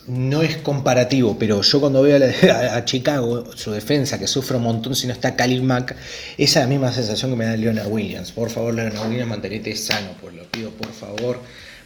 no 0.09 0.41
es 0.41 0.57
comparativo, 0.57 1.37
pero 1.37 1.61
yo 1.61 1.79
cuando 1.79 2.01
veo 2.01 2.19
a, 2.73 2.83
Chicago, 2.85 3.45
su 3.55 3.71
defensa, 3.71 4.17
que 4.17 4.27
sufre 4.27 4.57
un 4.57 4.63
montón 4.63 4.95
si 4.95 5.07
no 5.07 5.13
está 5.13 5.35
Khalil 5.35 5.63
Mack, 5.63 5.95
esa 6.37 6.65
misma 6.67 6.91
sensación 6.91 7.31
que 7.31 7.37
me 7.37 7.45
da 7.45 7.55
Leonard 7.55 7.87
Williams. 7.87 8.31
Por 8.31 8.49
favor, 8.49 8.73
Leonard 8.73 9.07
Williams, 9.07 9.29
mantenete 9.29 9.75
sano, 9.75 10.09
pues 10.19 10.35
lo 10.35 10.43
pido, 10.43 10.71
por 10.71 10.91
favor. 10.91 11.39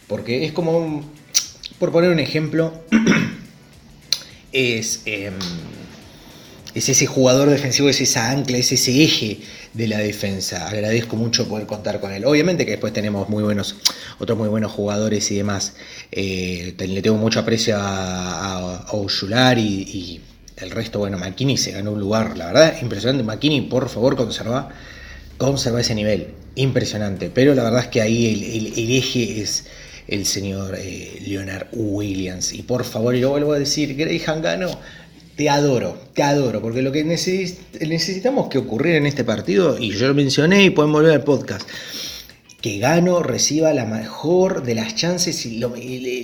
Porque 0.08 0.44
es 0.44 0.52
como, 0.52 1.04
por 1.78 1.92
poner 1.92 2.10
un 2.10 2.18
ejemplo, 2.18 2.72
es, 4.52 5.02
em, 5.04 5.34
es 6.74 6.88
ese 6.88 7.06
jugador 7.06 7.50
defensivo, 7.50 7.88
es 7.88 8.00
esa 8.00 8.30
ancla, 8.30 8.56
es 8.56 8.72
ese 8.72 9.04
eje 9.04 9.40
de 9.74 9.88
la 9.88 9.98
defensa. 9.98 10.68
Agradezco 10.68 11.16
mucho 11.16 11.48
poder 11.48 11.66
contar 11.66 12.00
con 12.00 12.12
él. 12.12 12.24
Obviamente 12.24 12.64
que 12.64 12.72
después 12.72 12.92
tenemos 12.92 13.28
muy 13.28 13.42
buenos, 13.42 13.76
otros 14.18 14.38
muy 14.38 14.48
buenos 14.48 14.72
jugadores 14.72 15.30
y 15.30 15.36
demás. 15.36 15.74
Eh, 16.12 16.74
le 16.78 17.02
tengo 17.02 17.16
mucho 17.16 17.40
aprecio 17.40 17.76
a, 17.76 18.86
a, 18.88 19.54
y, 19.58 20.20
el 20.56 20.70
resto, 20.70 21.00
bueno, 21.00 21.18
McKinney 21.18 21.56
se 21.56 21.72
ganó 21.72 21.90
un 21.90 22.00
lugar, 22.00 22.38
la 22.38 22.46
verdad, 22.46 22.76
impresionante. 22.80 23.24
McKinney, 23.24 23.62
por 23.62 23.88
favor, 23.88 24.14
conserva, 24.16 24.70
conserva 25.36 25.80
ese 25.80 25.96
nivel. 25.96 26.28
Impresionante. 26.54 27.28
Pero 27.28 27.54
la 27.56 27.64
verdad 27.64 27.80
es 27.80 27.88
que 27.88 28.00
ahí 28.00 28.72
el, 28.76 28.92
eje 28.92 29.42
es 29.42 29.64
el 30.06 30.24
señor 30.24 30.76
eh, 30.78 31.20
Leonard 31.26 31.66
Williams. 31.72 32.52
Y 32.52 32.62
por 32.62 32.84
favor, 32.84 33.16
y 33.16 33.20
lo 33.20 33.30
vuelvo 33.30 33.52
a 33.52 33.58
decir, 33.58 33.96
Graham 33.96 34.42
ganó 34.42 34.78
te 35.36 35.50
adoro, 35.50 35.98
te 36.14 36.22
adoro, 36.22 36.60
porque 36.62 36.82
lo 36.82 36.92
que 36.92 37.04
necesitamos 37.04 38.48
que 38.48 38.58
ocurriera 38.58 38.98
en 38.98 39.06
este 39.06 39.24
partido, 39.24 39.78
y 39.78 39.92
yo 39.92 40.08
lo 40.08 40.14
mencioné 40.14 40.64
y 40.64 40.70
pueden 40.70 40.92
volver 40.92 41.12
al 41.12 41.24
podcast, 41.24 41.68
que 42.60 42.78
Gano 42.78 43.22
reciba 43.22 43.72
la 43.72 43.84
mejor 43.84 44.62
de 44.62 44.74
las 44.74 44.94
chances 44.94 45.44
y, 45.44 45.58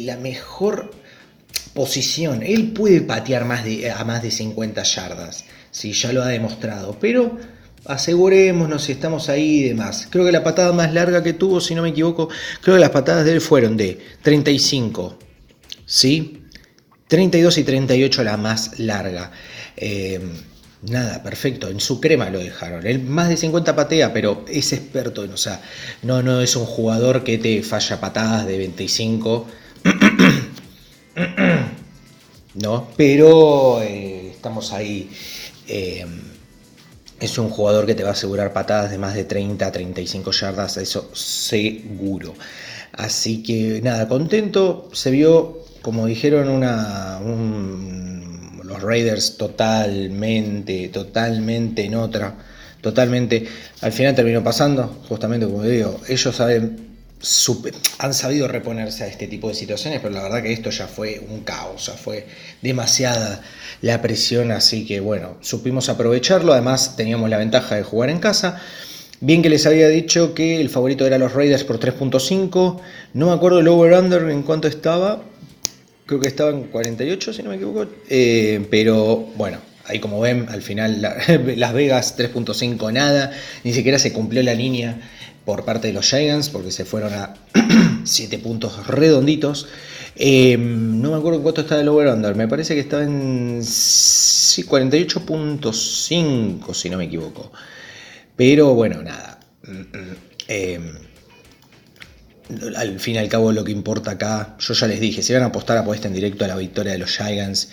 la 0.01 0.17
mejor 0.17 0.91
posición. 1.75 2.43
Él 2.43 2.73
puede 2.73 3.03
patear 3.03 3.45
más 3.45 3.65
a 3.95 4.05
más 4.05 4.23
de 4.23 4.31
50 4.31 4.83
yardas, 4.83 5.45
si 5.71 5.93
ya 5.93 6.13
lo 6.13 6.23
ha 6.23 6.29
demostrado, 6.29 6.97
pero 7.01 7.37
asegurémonos 7.85 8.85
si 8.85 8.93
estamos 8.93 9.29
ahí 9.29 9.61
y 9.61 9.69
demás. 9.69 10.09
Creo 10.09 10.25
que 10.25 10.33
la 10.33 10.45
patada 10.45 10.73
más 10.73 10.95
larga 10.95 11.23
que 11.23 11.33
tuvo, 11.33 11.61
si 11.61 11.75
no 11.75 11.83
me 11.83 11.91
equivoco, 11.91 12.29
creo 12.63 12.77
que 12.77 12.81
las 12.81 12.91
patadas 12.91 13.25
de 13.25 13.33
él 13.33 13.41
fueron 13.41 13.77
de 13.77 13.99
35, 14.23 15.19
¿sí? 15.85 16.40
32 17.11 17.59
y 17.59 17.65
38 17.65 18.23
la 18.23 18.37
más 18.37 18.79
larga. 18.79 19.33
Eh, 19.77 20.21
nada, 20.83 21.25
perfecto. 21.25 21.69
En 21.69 21.81
su 21.81 22.01
crema 22.01 22.31
lo 22.31 22.39
dejaron. 22.39 22.87
Él 22.87 23.03
más 23.03 23.29
de 23.29 23.37
50 23.37 23.75
patea, 23.75 24.13
pero 24.13 24.45
es 24.49 24.73
experto. 24.73 25.23
O 25.23 25.37
sea, 25.37 25.61
no, 26.03 26.23
no 26.23 26.41
es 26.41 26.55
un 26.55 26.67
jugador 26.67 27.25
que 27.25 27.37
te 27.37 27.65
falla 27.65 28.01
patadas 28.01 28.47
de 28.47 28.59
25. 28.59 29.47
no, 32.55 32.89
pero 32.97 33.83
eh, 33.83 34.31
estamos 34.31 34.73
ahí. 34.73 35.11
Eh, 35.67 36.07
es 37.19 37.39
un 37.39 37.51
jugador 37.51 37.87
que 37.87 37.97
te 37.97 38.05
va 38.05 38.11
a 38.11 38.13
asegurar 38.13 38.53
patadas 38.53 38.93
de 38.93 38.99
más 38.99 39.15
de 39.15 39.25
30 39.25 39.73
35 39.73 40.31
yardas, 40.31 40.77
eso 40.77 41.11
seguro. 41.13 42.35
Así 42.93 43.43
que 43.43 43.81
nada, 43.83 44.07
contento. 44.07 44.89
Se 44.93 45.11
vio 45.11 45.70
como 45.83 46.07
dijeron 46.07 46.61
los 48.65 48.83
Raiders 48.83 49.37
totalmente, 49.37 50.89
totalmente 50.89 51.85
en 51.85 51.95
otra, 51.95 52.35
totalmente, 52.81 53.47
al 53.81 53.93
final 53.93 54.15
terminó 54.15 54.43
pasando, 54.45 55.03
justamente 55.09 55.47
como 55.47 55.63
digo, 55.63 56.01
ellos 56.09 56.41
han 56.41 58.15
sabido 58.15 58.49
reponerse 58.49 59.05
a 59.05 59.07
este 59.07 59.27
tipo 59.27 59.49
de 59.49 59.55
situaciones, 59.55 60.01
pero 60.01 60.15
la 60.15 60.23
verdad 60.23 60.43
que 60.43 60.53
esto 60.53 60.71
ya 60.71 60.87
fue 60.87 61.21
un 61.29 61.41
caos, 61.41 61.91
fue 62.03 62.27
demasiada 62.63 63.43
la 63.83 64.01
presión, 64.01 64.53
así 64.53 64.87
que 64.87 65.01
bueno, 65.01 65.37
supimos 65.41 65.89
aprovecharlo, 65.89 66.53
además 66.53 66.97
teníamos 66.97 67.29
la 67.29 67.39
ventaja 67.39 67.77
de 67.77 67.83
jugar 67.83 68.11
en 68.11 68.19
casa. 68.21 68.61
Bien 69.23 69.43
que 69.43 69.51
les 69.51 69.67
había 69.67 69.89
dicho 69.89 70.33
que 70.33 70.63
el 70.63 70.71
favorito 70.71 71.07
era 71.07 71.19
los 71.19 71.35
Raiders 71.35 71.63
por 71.65 71.79
3.5. 71.79 72.81
No 73.13 73.27
me 73.27 73.33
acuerdo 73.33 73.61
el 73.61 73.69
over-under 73.69 74.31
en 74.31 74.43
cuánto 74.43 74.67
estaba, 74.67 75.23
creo 76.11 76.21
que 76.21 76.27
estaba 76.27 76.51
en 76.51 76.65
48, 76.65 77.33
si 77.33 77.45
no 77.45 77.51
me 77.51 77.55
equivoco. 77.55 77.87
Eh, 78.09 78.67
pero 78.69 79.29
bueno, 79.37 79.59
ahí 79.87 80.01
como 80.01 80.19
ven, 80.19 80.49
al 80.49 80.61
final 80.61 81.01
Las 81.57 81.73
Vegas 81.73 82.19
3.5 82.19 82.93
nada, 82.93 83.31
ni 83.63 83.73
siquiera 83.73 83.97
se 83.97 84.13
cumplió 84.13 84.43
la 84.43 84.55
línea 84.55 85.01
por 85.45 85.65
parte 85.65 85.87
de 85.87 85.93
los 85.93 86.11
Giants, 86.11 86.49
porque 86.49 86.73
se 86.73 86.85
fueron 86.85 87.15
a 87.15 87.37
7 88.05 88.39
puntos 88.39 88.89
redonditos. 88.89 89.69
Eh, 90.17 90.57
no 90.59 91.13
me 91.13 91.17
acuerdo 91.17 91.43
cuánto 91.43 91.61
estaba 91.61 91.81
el 91.81 91.87
over-under, 91.87 92.35
me 92.35 92.49
parece 92.49 92.75
que 92.75 92.81
estaba 92.81 93.05
en 93.05 93.61
sí, 93.63 94.65
48.5, 94.65 96.75
si 96.75 96.91
no 96.91 96.99
me 96.99 97.05
equivoco. 97.05 97.53
Pero 98.35 98.75
bueno, 98.75 99.01
nada. 99.01 99.39
Mm, 99.63 99.79
mm, 99.79 100.17
eh, 100.49 100.81
al 102.77 103.01
fin 103.01 103.17
y 103.17 103.19
al 103.19 103.29
cabo 103.29 103.53
lo 103.53 103.65
que 103.65 103.73
importa 103.73 104.13
acá, 104.13 104.57
yo 104.59 104.75
ya 104.75 104.87
les 104.87 105.01
dije, 105.01 105.23
si 105.23 105.33
van 105.33 105.43
a 105.43 105.47
apostar 105.47 105.77
apuesta 105.79 106.09
en 106.09 106.15
directo 106.15 106.45
a 106.45 106.49
la 106.49 106.57
victoria 106.57 106.93
de 106.93 106.99
los 106.99 107.11
Giants, 107.11 107.71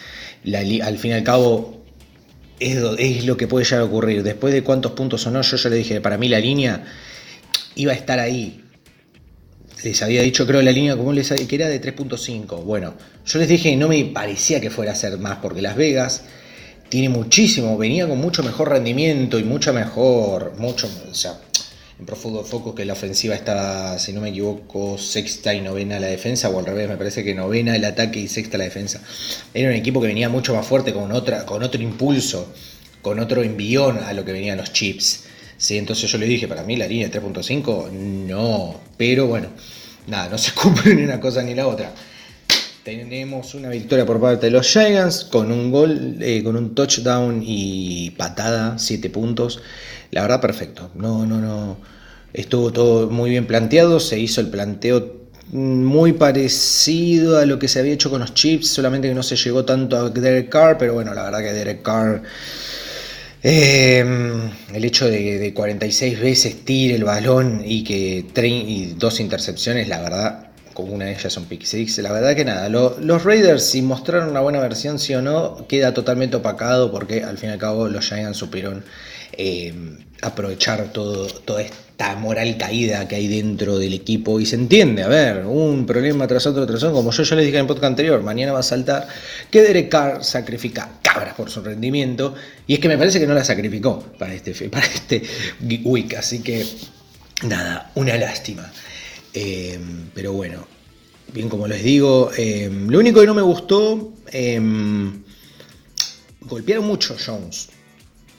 al 0.53 0.97
fin 0.97 1.11
y 1.11 1.13
al 1.13 1.23
cabo 1.23 1.83
es, 2.59 3.25
lo 3.25 3.37
que 3.37 3.47
puede 3.47 3.65
llegar 3.65 3.81
a 3.81 3.85
ocurrir. 3.85 4.23
Después 4.23 4.53
de 4.53 4.63
cuántos 4.63 4.93
puntos 4.93 5.25
o 5.27 5.31
no, 5.31 5.41
yo 5.41 5.57
ya 5.57 5.69
les 5.69 5.79
dije, 5.79 6.01
para 6.01 6.17
mí 6.17 6.27
la 6.27 6.39
línea 6.39 6.83
iba 7.75 7.91
a 7.91 7.95
estar 7.95 8.19
ahí. 8.19 8.63
Les 9.83 10.01
había 10.01 10.23
dicho, 10.23 10.47
creo, 10.47 10.61
la 10.61 10.71
línea 10.71 10.95
común 10.95 11.15
que 11.15 11.55
era 11.55 11.67
de 11.67 11.81
3.5. 11.81 12.63
Bueno, 12.63 12.95
yo 13.25 13.39
les 13.39 13.47
dije, 13.47 13.75
no 13.75 13.87
me 13.87 14.03
parecía 14.05 14.59
que 14.59 14.69
fuera 14.69 14.93
a 14.93 14.95
ser 14.95 15.17
más, 15.19 15.37
porque 15.37 15.61
Las 15.61 15.75
Vegas 15.75 16.23
tiene 16.89 17.09
muchísimo, 17.09 17.77
venía 17.77 18.07
con 18.07 18.17
mucho 18.17 18.43
mejor 18.43 18.69
rendimiento 18.69 19.37
y 19.37 19.43
mucho 19.43 19.73
mejor, 19.73 20.53
mucho, 20.57 20.89
o 21.09 21.13
sea, 21.13 21.39
en 21.99 22.05
profundo 22.05 22.43
foco 22.43 22.75
que 22.75 22.85
la 22.85 22.93
ofensiva 22.93 23.33
está, 23.33 23.97
si 23.97 24.13
no 24.13 24.21
me 24.21 24.29
equivoco, 24.29 24.97
sexta 24.97 25.53
y 25.53 25.61
novena 25.61 25.99
la 25.99 26.07
defensa, 26.07 26.49
o 26.49 26.59
al 26.59 26.65
revés, 26.65 26.87
me 26.87 26.95
parece 26.95 27.23
que 27.23 27.33
novena 27.33 27.75
el 27.75 27.85
ataque 27.85 28.19
y 28.19 28.27
sexta 28.27 28.57
la 28.57 28.65
defensa. 28.65 29.01
Era 29.53 29.69
un 29.69 29.75
equipo 29.75 29.99
que 29.99 30.07
venía 30.07 30.29
mucho 30.29 30.53
más 30.53 30.65
fuerte, 30.65 30.93
con, 30.93 31.11
otra, 31.11 31.45
con 31.45 31.63
otro 31.63 31.81
impulso, 31.81 32.53
con 33.01 33.19
otro 33.19 33.41
envión 33.41 33.97
a 34.03 34.13
lo 34.13 34.23
que 34.23 34.31
venían 34.31 34.57
los 34.57 34.73
chips. 34.73 35.23
¿sí? 35.57 35.77
Entonces 35.77 36.11
yo 36.11 36.19
le 36.19 36.27
dije, 36.27 36.47
para 36.47 36.63
mí 36.63 36.75
la 36.75 36.87
línea 36.87 37.09
3.5, 37.09 37.91
no. 37.91 38.79
Pero 38.95 39.25
bueno, 39.25 39.47
nada, 40.05 40.29
no 40.29 40.37
se 40.37 40.51
cumple 40.61 40.93
ni 40.93 41.03
una 41.03 41.19
cosa 41.19 41.41
ni 41.41 41.55
la 41.55 41.67
otra. 41.67 41.91
Tenemos 42.87 43.53
una 43.53 43.67
victoria 43.67 44.05
por 44.05 44.21
parte 44.21 44.45
de 44.45 44.51
los 44.53 44.65
Giants 44.65 45.25
con 45.25 45.51
un 45.51 45.71
gol, 45.71 46.19
eh, 46.21 46.41
con 46.41 46.55
un 46.55 46.73
touchdown 46.73 47.43
y 47.45 48.11
patada, 48.11 48.79
7 48.79 49.09
puntos. 49.09 49.61
La 50.11 50.21
verdad, 50.21 50.39
perfecto. 50.39 50.89
No, 50.95 51.25
no, 51.25 51.41
no. 51.41 51.79
Estuvo 52.31 52.71
todo 52.71 53.09
muy 53.09 53.29
bien 53.29 53.45
planteado. 53.45 53.99
Se 53.99 54.17
hizo 54.17 54.39
el 54.39 54.47
planteo 54.47 55.17
muy 55.51 56.13
parecido 56.13 57.37
a 57.39 57.45
lo 57.45 57.59
que 57.59 57.67
se 57.67 57.79
había 57.79 57.91
hecho 57.91 58.09
con 58.09 58.21
los 58.21 58.33
chips, 58.33 58.69
solamente 58.69 59.09
que 59.09 59.13
no 59.15 59.23
se 59.23 59.35
llegó 59.35 59.65
tanto 59.65 59.97
a 59.97 60.09
Derek 60.09 60.47
Carr, 60.47 60.77
pero 60.77 60.93
bueno, 60.93 61.13
la 61.13 61.23
verdad 61.23 61.39
que 61.39 61.51
Derek 61.51 61.81
Carr, 61.81 62.23
em, 63.43 64.49
el 64.73 64.85
hecho 64.85 65.09
de, 65.09 65.37
de, 65.39 65.53
46 65.53 66.21
veces 66.21 66.63
tire 66.63 66.95
el 66.95 67.03
balón 67.03 67.63
y 67.65 67.83
que 67.83 68.25
y 68.47 68.85
dos 68.97 69.19
intercepciones, 69.19 69.89
la 69.89 70.01
verdad, 70.01 70.46
como 70.77 70.93
una 70.93 71.05
de 71.05 71.13
ellas 71.13 71.33
son 71.33 71.45
pick 71.45 71.63
six. 71.63 71.97
La 71.97 72.11
verdad 72.11 72.35
que 72.35 72.45
nada, 72.45 72.69
los 72.69 73.23
Raiders 73.23 73.63
si 73.63 73.81
mostraron 73.81 74.29
una 74.29 74.41
buena 74.41 74.59
versión 74.59 74.99
sí 74.99 75.15
o 75.15 75.23
no, 75.23 75.65
queda 75.67 75.91
totalmente 75.91 76.35
opacado 76.35 76.91
porque 76.91 77.23
al 77.23 77.39
fin 77.39 77.49
y 77.49 77.53
al 77.53 77.57
cabo 77.57 77.87
los 77.87 78.05
Giants 78.05 78.37
supieron 78.37 78.85
eh, 79.33 79.73
aprovechar 80.21 80.93
todo, 80.93 81.25
toda 81.25 81.63
esta 81.63 82.15
moral 82.17 82.57
caída 82.59 83.07
que 83.07 83.15
hay 83.15 83.27
dentro 83.27 83.79
del 83.79 83.95
equipo 83.95 84.39
y 84.39 84.45
se 84.45 84.55
entiende, 84.55 85.01
a 85.01 85.07
ver, 85.07 85.47
un 85.47 85.87
problema 85.87 86.27
tras 86.27 86.45
otro 86.45 86.67
tras 86.67 86.83
otro, 86.83 86.93
como 86.93 87.09
yo 87.09 87.23
ya 87.23 87.35
les 87.35 87.45
dije 87.45 87.57
en 87.57 87.61
el 87.61 87.67
podcast 87.67 87.85
anterior, 87.85 88.21
mañana 88.21 88.53
va 88.53 88.59
a 88.59 88.63
saltar 88.63 89.07
que 89.49 89.63
Derek 89.63 89.89
Carr 89.89 90.23
sacrifica 90.23 90.91
cabras 91.01 91.33
por 91.33 91.49
su 91.49 91.63
rendimiento 91.63 92.35
y 92.67 92.75
es 92.75 92.79
que 92.79 92.87
me 92.87 92.99
parece 92.99 93.19
que 93.19 93.25
no 93.25 93.33
la 93.33 93.43
sacrificó 93.43 93.99
para 94.19 94.35
este, 94.35 94.53
para 94.69 94.85
este 94.85 95.23
week, 95.59 96.13
así 96.13 96.43
que 96.43 96.63
nada, 97.41 97.91
una 97.95 98.15
lástima. 98.15 98.71
Em, 99.33 100.09
pero 100.13 100.33
bueno, 100.33 100.65
bien 101.33 101.49
como 101.49 101.67
les 101.67 101.83
digo, 101.83 102.31
em, 102.35 102.87
lo 102.89 102.99
único 102.99 103.21
que 103.21 103.27
no 103.27 103.33
me 103.33 103.41
gustó, 103.41 104.13
em, 104.31 105.23
golpearon 106.41 106.85
mucho 106.85 107.15
Jones. 107.23 107.69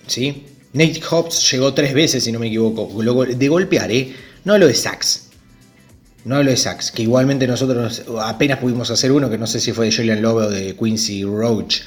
¿Sí? 0.07 0.47
Nate 0.73 1.01
Hobbs 1.01 1.51
llegó 1.51 1.73
tres 1.75 1.95
veces, 1.95 2.25
si 2.25 2.33
no 2.33 2.39
me 2.39 2.49
equivoco. 2.49 3.03
De 3.03 3.49
golpear, 3.49 3.91
¿eh? 3.91 4.15
No 4.45 4.59
lo 4.59 4.67
de 4.67 4.75
sacks. 4.75 5.29
No 6.25 6.43
lo 6.43 6.51
de 6.51 6.57
sacks. 6.57 6.91
Que 6.91 7.03
igualmente 7.03 7.47
nosotros 7.47 8.03
apenas 8.21 8.59
pudimos 8.59 8.91
hacer 8.91 9.13
uno, 9.13 9.31
que 9.31 9.39
no 9.39 9.47
sé 9.47 9.61
si 9.61 9.73
fue 9.73 9.87
de 9.87 9.97
Julian 9.97 10.23
Love 10.23 10.47
o 10.47 10.51
de 10.51 10.77
Quincy 10.77 11.25
Roach. 11.25 11.81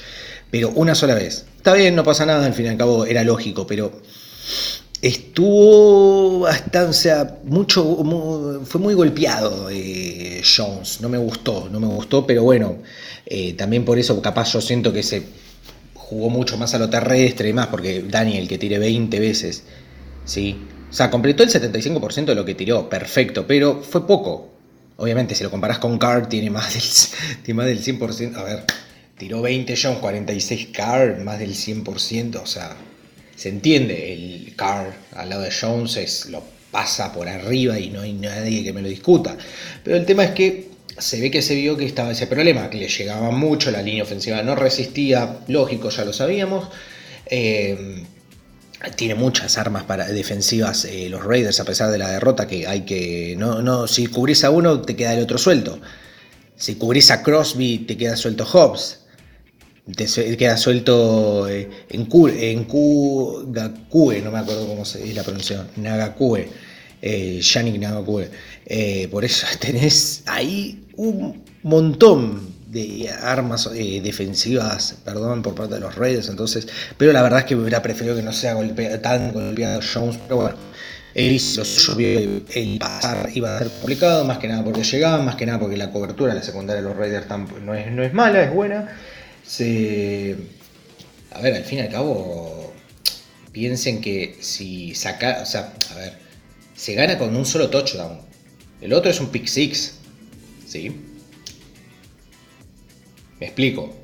Pero 0.50 0.70
una 0.70 0.94
sola 0.94 1.14
vez. 1.14 1.46
Está 1.56 1.74
bien, 1.74 1.94
no 1.94 2.04
pasa 2.04 2.26
nada, 2.26 2.44
al 2.44 2.54
fin 2.54 2.66
y 2.66 2.68
al 2.68 2.76
cabo 2.76 3.06
era 3.06 3.24
lógico, 3.24 3.66
pero 3.66 3.92
estuvo 5.02 6.46
hasta, 6.46 6.84
o 6.84 6.92
sea, 6.92 7.38
mucho, 7.44 8.62
fue 8.64 8.80
muy 8.80 8.94
golpeado 8.94 9.68
eh, 9.68 10.40
Jones, 10.44 11.00
no 11.00 11.08
me 11.08 11.18
gustó, 11.18 11.68
no 11.68 11.80
me 11.80 11.88
gustó, 11.88 12.24
pero 12.24 12.44
bueno, 12.44 12.78
eh, 13.26 13.54
también 13.54 13.84
por 13.84 13.98
eso 13.98 14.22
capaz 14.22 14.52
yo 14.52 14.60
siento 14.60 14.92
que 14.92 15.02
se 15.02 15.24
jugó 15.94 16.30
mucho 16.30 16.56
más 16.56 16.72
a 16.74 16.78
lo 16.78 16.88
terrestre 16.88 17.48
y 17.48 17.52
más, 17.52 17.66
porque 17.66 18.04
Daniel 18.08 18.46
que 18.46 18.58
tiré 18.58 18.78
20 18.78 19.18
veces, 19.18 19.64
¿sí? 20.24 20.56
O 20.88 20.92
sea, 20.92 21.10
completó 21.10 21.42
el 21.42 21.50
75% 21.50 22.26
de 22.26 22.34
lo 22.36 22.44
que 22.44 22.54
tiró, 22.54 22.88
perfecto, 22.88 23.44
pero 23.46 23.82
fue 23.82 24.06
poco. 24.06 24.50
Obviamente, 24.98 25.34
si 25.34 25.42
lo 25.42 25.50
comparás 25.50 25.78
con 25.78 25.98
Carr, 25.98 26.28
tiene 26.28 26.50
más 26.50 26.74
del, 26.74 26.82
tiene 27.42 27.58
más 27.58 27.66
del 27.66 27.82
100%. 27.82 28.36
A 28.36 28.42
ver, 28.44 28.64
tiró 29.16 29.40
20 29.40 29.74
Jones, 29.82 29.98
46 29.98 30.68
Carr, 30.72 31.18
más 31.24 31.38
del 31.38 31.54
100%, 31.54 32.40
o 32.42 32.46
sea, 32.46 32.76
se 33.36 33.48
entiende, 33.48 34.12
el 34.12 34.54
Carr 34.56 34.94
al 35.14 35.30
lado 35.30 35.42
de 35.42 35.50
Jones 35.50 35.96
es, 35.96 36.26
lo 36.26 36.42
pasa 36.70 37.12
por 37.12 37.28
arriba 37.28 37.78
y 37.78 37.90
no 37.90 38.00
hay 38.00 38.14
nadie 38.14 38.64
que 38.64 38.72
me 38.72 38.82
lo 38.82 38.88
discuta. 38.88 39.36
Pero 39.84 39.96
el 39.96 40.06
tema 40.06 40.24
es 40.24 40.30
que 40.30 40.68
se 40.98 41.20
ve 41.20 41.30
que 41.30 41.42
se 41.42 41.54
vio 41.54 41.76
que 41.76 41.84
estaba 41.84 42.10
ese 42.10 42.26
problema, 42.26 42.70
que 42.70 42.78
le 42.78 42.88
llegaba 42.88 43.30
mucho, 43.30 43.70
la 43.70 43.82
línea 43.82 44.02
ofensiva 44.02 44.42
no 44.42 44.54
resistía, 44.54 45.40
lógico, 45.48 45.90
ya 45.90 46.04
lo 46.04 46.12
sabíamos. 46.12 46.68
Eh, 47.26 48.04
tiene 48.96 49.14
muchas 49.14 49.58
armas 49.58 49.84
para, 49.84 50.08
defensivas 50.08 50.84
eh, 50.84 51.08
los 51.08 51.24
Raiders 51.24 51.60
a 51.60 51.64
pesar 51.64 51.90
de 51.90 51.98
la 51.98 52.10
derrota 52.10 52.48
que 52.48 52.66
hay 52.66 52.80
que 52.80 53.36
no 53.38 53.62
no 53.62 53.86
si 53.86 54.08
cubrís 54.08 54.42
a 54.42 54.50
uno 54.50 54.82
te 54.82 54.96
queda 54.96 55.14
el 55.14 55.22
otro 55.22 55.38
suelto 55.38 55.80
si 56.56 56.74
cubrís 56.74 57.12
a 57.12 57.22
Crosby 57.22 57.78
te 57.78 57.96
queda 57.96 58.16
suelto 58.16 58.44
Hobbs 58.44 59.01
queda 60.38 60.56
suelto 60.56 61.48
eh, 61.48 61.68
en 61.90 62.08
en 62.12 62.64
no 64.24 64.30
me 64.30 64.38
acuerdo 64.38 64.66
cómo 64.66 64.84
dice 64.84 65.12
la 65.14 65.24
pronunciación, 65.24 65.68
Nagakue, 65.76 66.48
eh, 67.00 67.40
Yannick 67.40 67.80
Nagakue. 67.80 68.30
Eh, 68.64 69.08
por 69.10 69.24
eso 69.24 69.46
tenés 69.60 70.22
ahí 70.26 70.86
un 70.96 71.42
montón 71.62 72.52
de 72.68 73.10
armas 73.10 73.68
eh, 73.74 74.00
defensivas, 74.02 74.96
perdón, 75.04 75.42
por 75.42 75.54
parte 75.54 75.74
de 75.74 75.80
los 75.80 75.94
Raiders, 75.94 76.28
entonces, 76.28 76.66
pero 76.96 77.12
la 77.12 77.22
verdad 77.22 77.40
es 77.40 77.44
que 77.46 77.56
hubiera 77.56 77.82
preferido 77.82 78.16
que 78.16 78.22
no 78.22 78.32
sea 78.32 78.56
tan 79.02 79.32
golpeado 79.32 79.80
Jones, 79.92 80.18
pero 80.24 80.36
bueno. 80.36 80.72
Él 81.14 81.32
hizo 81.32 81.62
el 81.98 82.78
pasar 82.78 83.28
iba 83.34 83.54
a 83.54 83.58
ser 83.58 83.68
complicado, 83.68 84.24
más 84.24 84.38
que 84.38 84.48
nada 84.48 84.64
porque 84.64 84.82
llegaba, 84.82 85.22
más 85.22 85.36
que 85.36 85.44
nada 85.44 85.58
porque 85.58 85.76
la 85.76 85.90
cobertura, 85.90 86.32
la 86.32 86.42
secundaria 86.42 86.80
de 86.80 86.88
los 86.88 86.96
Raiders 86.96 87.26
no 87.62 87.74
es, 87.74 87.92
no 87.92 88.02
es 88.02 88.14
mala, 88.14 88.42
es 88.42 88.50
buena 88.50 88.88
se... 89.44 90.36
A 91.30 91.40
ver, 91.40 91.54
al 91.54 91.64
fin 91.64 91.78
y 91.78 91.82
al 91.82 91.88
cabo, 91.88 92.72
piensen 93.52 94.00
que 94.00 94.36
si 94.40 94.94
saca, 94.94 95.40
o 95.42 95.46
sea, 95.46 95.74
a 95.90 95.94
ver, 95.94 96.18
se 96.74 96.94
gana 96.94 97.18
con 97.18 97.34
un 97.34 97.46
solo 97.46 97.70
touchdown. 97.70 98.18
El 98.80 98.92
otro 98.92 99.10
es 99.10 99.20
un 99.20 99.28
pick 99.28 99.46
six, 99.46 99.94
¿sí? 100.66 100.90
Me 103.40 103.46
explico. 103.46 103.94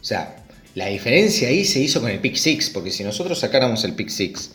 O 0.00 0.04
sea, 0.04 0.44
la 0.74 0.86
diferencia 0.86 1.48
ahí 1.48 1.64
se 1.64 1.80
hizo 1.80 2.00
con 2.00 2.10
el 2.10 2.20
pick 2.20 2.36
six, 2.36 2.70
porque 2.70 2.90
si 2.90 3.02
nosotros 3.04 3.40
sacáramos 3.40 3.84
el 3.84 3.94
pick 3.94 4.08
six, 4.08 4.52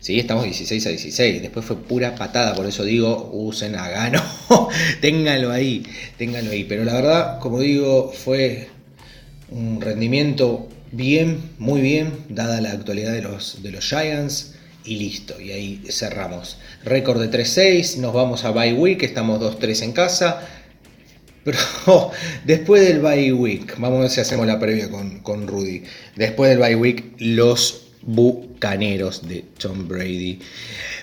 ¿sí? 0.00 0.18
Estamos 0.18 0.44
16 0.44 0.86
a 0.86 0.90
16, 0.90 1.42
después 1.42 1.64
fue 1.64 1.76
pura 1.76 2.14
patada, 2.14 2.54
por 2.54 2.66
eso 2.66 2.84
digo, 2.84 3.30
usen 3.32 3.76
a 3.76 3.88
gano, 3.88 4.22
ténganlo 5.00 5.52
ahí, 5.52 5.84
ténganlo 6.16 6.50
ahí. 6.50 6.64
Pero 6.64 6.84
la 6.84 6.94
verdad, 6.94 7.38
como 7.38 7.60
digo, 7.60 8.12
fue 8.12 8.68
un 9.50 9.80
rendimiento 9.80 10.68
bien, 10.92 11.50
muy 11.58 11.80
bien, 11.80 12.12
dada 12.28 12.60
la 12.60 12.72
actualidad 12.72 13.12
de 13.12 13.22
los, 13.22 13.62
de 13.62 13.70
los 13.70 13.84
Giants. 13.84 14.54
Y 14.82 14.96
listo, 14.96 15.38
y 15.40 15.52
ahí 15.52 15.82
cerramos. 15.90 16.58
Récord 16.84 17.20
de 17.20 17.30
3-6, 17.30 17.98
nos 17.98 18.14
vamos 18.14 18.44
a 18.44 18.50
bye 18.50 18.72
week, 18.72 19.02
estamos 19.02 19.40
2-3 19.40 19.82
en 19.82 19.92
casa. 19.92 20.40
Pero 21.44 21.58
después 22.44 22.86
del 22.86 23.00
bye 23.00 23.32
week, 23.32 23.78
vamos 23.78 23.98
a 23.98 24.02
ver 24.02 24.10
si 24.10 24.20
hacemos 24.20 24.46
la 24.46 24.58
previa 24.58 24.90
con, 24.90 25.20
con 25.20 25.46
Rudy. 25.46 25.82
Después 26.16 26.50
del 26.50 26.58
bye 26.58 26.76
week, 26.76 27.14
los 27.18 27.90
bucaneros 28.02 29.28
de 29.28 29.44
Tom 29.58 29.86
Brady. 29.86 30.38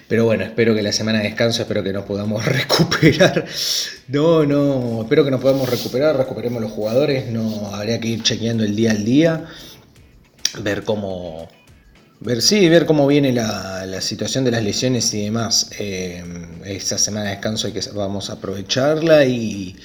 Pero 0.08 0.26
bueno, 0.26 0.44
espero 0.44 0.74
que 0.74 0.82
la 0.82 0.92
semana 0.92 1.20
de 1.20 1.26
descanso, 1.26 1.62
espero 1.62 1.84
que 1.84 1.94
nos 1.94 2.06
podamos 2.06 2.46
recuperar. 2.46 3.46
No, 4.08 4.46
no, 4.46 5.02
espero 5.02 5.26
que 5.26 5.32
nos 5.32 5.42
podamos 5.42 5.70
recuperar, 5.70 6.16
recuperemos 6.16 6.62
los 6.62 6.72
jugadores. 6.72 7.30
No, 7.30 7.68
habría 7.74 8.00
que 8.00 8.08
ir 8.08 8.24
chequeando 8.24 8.64
el 8.64 8.76
día 8.76 8.92
al 8.92 9.04
día, 9.04 9.46
ver 10.62 10.84
cómo, 10.84 11.50
ver 12.22 12.42
sí, 12.42 12.70
ver 12.70 12.86
cómo 12.86 13.06
viene 13.06 13.34
la, 13.34 14.00
situación 14.02 14.46
de 14.46 14.52
las 14.52 14.64
lesiones 14.64 15.14
y 15.14 15.24
demás. 15.24 15.72
Eh, 15.80 16.24
esta 16.66 16.98
semana 16.98 17.26
de 17.26 17.32
descanso 17.32 17.68
hay 17.68 17.74
que 17.74 17.82
vamos 17.94 18.30
a 18.30 18.34
aprovecharla 18.34 19.26
y 19.26 19.76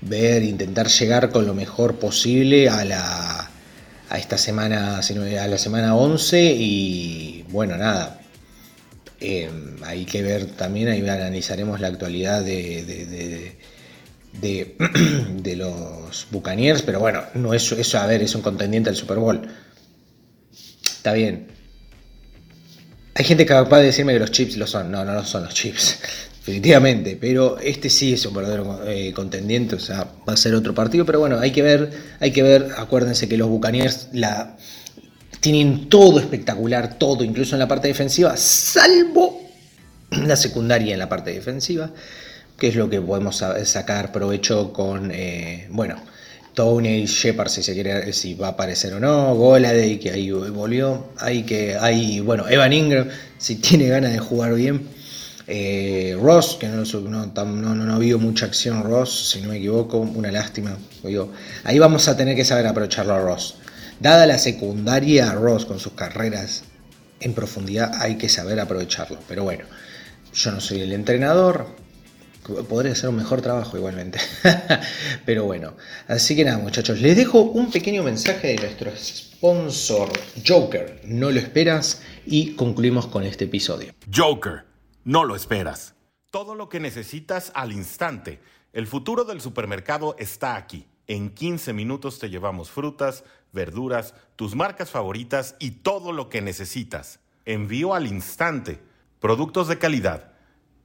ver, 0.00 0.42
intentar 0.42 0.88
llegar 0.88 1.30
con 1.30 1.46
lo 1.46 1.52
mejor 1.54 1.96
posible 1.96 2.68
a 2.68 2.84
la 2.84 3.50
a 4.08 4.18
esta 4.18 4.38
semana, 4.38 4.98
a 4.98 5.48
la 5.48 5.58
semana 5.58 5.94
11 5.94 6.54
y 6.58 7.44
bueno, 7.50 7.76
nada, 7.76 8.19
Em, 9.20 9.76
hay 9.84 10.06
que 10.06 10.22
ver 10.22 10.46
también, 10.46 10.88
ahí 10.88 11.06
analizaremos 11.06 11.78
la 11.78 11.88
actualidad 11.88 12.42
de, 12.42 13.54
de, 14.40 15.56
los 15.56 16.26
Buccaneers, 16.30 16.80
pero 16.80 17.00
bueno, 17.00 17.22
no 17.34 17.52
es 17.52 17.70
eso, 17.70 17.98
a 17.98 18.06
ver, 18.06 18.22
es 18.22 18.34
un 18.34 18.40
contendiente 18.40 18.88
al 18.88 18.96
Super 18.96 19.18
Bowl. 19.18 19.46
Está 21.00 21.12
bien. 21.12 21.48
Hay 23.14 23.24
gente 23.24 23.44
capaz 23.44 23.78
de 23.80 23.86
decirme 23.86 24.14
que 24.14 24.20
los 24.20 24.30
chips 24.30 24.56
lo 24.56 24.66
son. 24.66 24.90
No, 24.90 25.04
no, 25.04 25.12
no 25.12 25.24
son 25.24 25.44
los 25.44 25.52
chips. 25.52 25.98
Definitivamente. 26.46 27.18
Pero 27.20 27.58
este 27.58 27.90
sí 27.90 28.14
es 28.14 28.24
un 28.24 28.34
verdadero 28.34 28.80
eh, 28.86 29.12
contendiente. 29.12 29.76
O 29.76 29.78
sea, 29.78 30.06
va 30.26 30.34
a 30.34 30.36
ser 30.36 30.54
otro 30.54 30.74
partido. 30.74 31.04
Pero 31.04 31.18
bueno, 31.20 31.38
hay 31.38 31.50
que 31.52 31.62
ver. 31.62 31.90
Hay 32.20 32.32
que 32.32 32.42
ver. 32.42 32.68
Acuérdense 32.76 33.28
que 33.28 33.36
los 33.36 33.48
Buccaneers 33.48 34.08
la, 34.12 34.56
tienen 35.40 35.88
todo 35.88 36.20
espectacular, 36.20 36.98
todo, 36.98 37.24
incluso 37.24 37.54
en 37.54 37.60
la 37.60 37.68
parte 37.68 37.88
defensiva, 37.88 38.36
salvo 38.36 39.40
la 40.10 40.36
secundaria 40.36 40.92
en 40.92 40.98
la 40.98 41.08
parte 41.08 41.32
defensiva, 41.32 41.90
que 42.58 42.68
es 42.68 42.74
lo 42.74 42.90
que 42.90 43.00
podemos 43.00 43.42
sacar 43.64 44.12
provecho 44.12 44.72
con, 44.72 45.10
eh, 45.12 45.66
bueno, 45.70 45.96
Tony 46.54 47.06
Shepard, 47.06 47.48
si 47.48 47.62
se 47.62 47.74
quiere, 47.74 48.12
si 48.12 48.34
va 48.34 48.48
a 48.48 48.50
aparecer 48.50 48.92
o 48.92 49.00
no, 49.00 49.34
Goladay, 49.34 49.98
que 49.98 50.10
ahí 50.10 50.30
volvió, 50.30 51.12
hay 51.18 51.44
que, 51.44 51.76
hay, 51.76 52.20
bueno, 52.20 52.48
Evan 52.48 52.72
Ingram, 52.72 53.08
si 53.38 53.56
tiene 53.56 53.88
ganas 53.88 54.12
de 54.12 54.18
jugar 54.18 54.54
bien, 54.54 54.82
eh, 55.46 56.16
Ross, 56.20 56.56
que 56.60 56.68
no, 56.68 56.84
no, 56.84 57.74
no, 57.74 57.98
vio 57.98 58.18
mucha 58.18 58.46
acción 58.46 58.84
Ross, 58.84 59.30
si 59.30 59.40
no 59.40 59.48
me 59.48 59.56
equivoco, 59.56 59.98
una 59.98 60.30
lástima. 60.30 60.76
ahí 61.64 61.78
vamos 61.78 62.06
a 62.08 62.16
tener 62.16 62.36
que 62.36 62.44
saber 62.44 62.66
aprovecharlo 62.66 63.14
a 63.14 63.20
Ross. 63.20 63.56
Dada 64.00 64.26
la 64.26 64.38
secundaria, 64.38 65.30
Ross 65.32 65.66
con 65.66 65.78
sus 65.78 65.92
carreras 65.92 66.64
en 67.20 67.34
profundidad 67.34 67.92
hay 68.00 68.16
que 68.16 68.30
saber 68.30 68.58
aprovecharlo. 68.58 69.18
Pero 69.28 69.44
bueno, 69.44 69.66
yo 70.32 70.52
no 70.52 70.60
soy 70.60 70.80
el 70.80 70.92
entrenador, 70.92 71.66
podría 72.66 72.92
hacer 72.92 73.10
un 73.10 73.16
mejor 73.16 73.42
trabajo 73.42 73.76
igualmente. 73.76 74.18
Pero 75.26 75.44
bueno, 75.44 75.74
así 76.08 76.34
que 76.34 76.46
nada 76.46 76.56
muchachos, 76.56 77.02
les 77.02 77.14
dejo 77.14 77.42
un 77.42 77.70
pequeño 77.70 78.02
mensaje 78.02 78.48
de 78.48 78.56
nuestro 78.56 78.90
sponsor 78.96 80.10
Joker, 80.46 81.02
no 81.04 81.30
lo 81.30 81.38
esperas 81.38 82.00
y 82.24 82.54
concluimos 82.54 83.06
con 83.06 83.24
este 83.24 83.44
episodio. 83.44 83.92
Joker, 84.12 84.64
no 85.04 85.24
lo 85.24 85.36
esperas. 85.36 85.94
Todo 86.30 86.54
lo 86.54 86.70
que 86.70 86.80
necesitas 86.80 87.52
al 87.54 87.72
instante. 87.72 88.40
El 88.72 88.86
futuro 88.86 89.24
del 89.24 89.42
supermercado 89.42 90.16
está 90.18 90.56
aquí. 90.56 90.86
En 91.10 91.30
15 91.30 91.72
minutos 91.72 92.20
te 92.20 92.30
llevamos 92.30 92.70
frutas, 92.70 93.24
verduras, 93.52 94.14
tus 94.36 94.54
marcas 94.54 94.90
favoritas 94.90 95.56
y 95.58 95.72
todo 95.72 96.12
lo 96.12 96.28
que 96.28 96.40
necesitas. 96.40 97.18
Envío 97.44 97.94
al 97.94 98.06
instante. 98.06 98.78
Productos 99.18 99.66
de 99.66 99.76
calidad, 99.76 100.34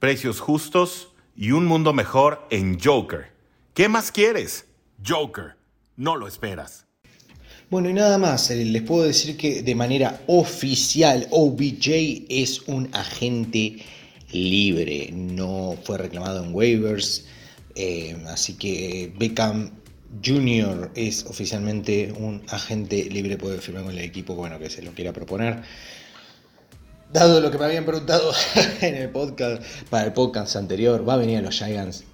precios 0.00 0.40
justos 0.40 1.12
y 1.36 1.52
un 1.52 1.64
mundo 1.64 1.92
mejor 1.92 2.44
en 2.50 2.80
Joker. 2.80 3.30
¿Qué 3.72 3.88
más 3.88 4.10
quieres? 4.10 4.66
Joker, 5.06 5.54
no 5.96 6.16
lo 6.16 6.26
esperas. 6.26 6.86
Bueno, 7.70 7.88
y 7.88 7.92
nada 7.92 8.18
más, 8.18 8.50
eh, 8.50 8.64
les 8.64 8.82
puedo 8.82 9.04
decir 9.04 9.36
que 9.36 9.62
de 9.62 9.74
manera 9.76 10.22
oficial 10.26 11.28
OBJ 11.30 12.26
es 12.28 12.62
un 12.66 12.88
agente 12.92 13.76
libre, 14.32 15.08
no 15.12 15.78
fue 15.84 15.98
reclamado 15.98 16.42
en 16.42 16.52
waivers, 16.52 17.28
eh, 17.76 18.20
así 18.26 18.54
que 18.54 19.12
Beckham 19.16 19.70
Junior 20.24 20.90
es 20.94 21.24
oficialmente 21.26 22.12
un 22.12 22.42
agente 22.48 23.04
libre, 23.10 23.36
puede 23.36 23.58
firmar 23.58 23.84
con 23.84 23.92
el 23.92 24.00
equipo 24.00 24.34
bueno, 24.34 24.58
que 24.58 24.70
se 24.70 24.82
lo 24.82 24.92
quiera 24.92 25.12
proponer. 25.12 25.62
Dado 27.12 27.40
lo 27.40 27.50
que 27.50 27.58
me 27.58 27.66
habían 27.66 27.84
preguntado 27.84 28.32
en 28.80 28.94
el 28.96 29.10
podcast, 29.10 29.62
para 29.90 30.06
el 30.06 30.12
podcast 30.12 30.56
anterior, 30.56 31.08
¿va 31.08 31.14
a 31.14 31.18
venir 31.18 31.38
a 31.38 31.42
los 31.42 31.56
Giants? 31.56 32.04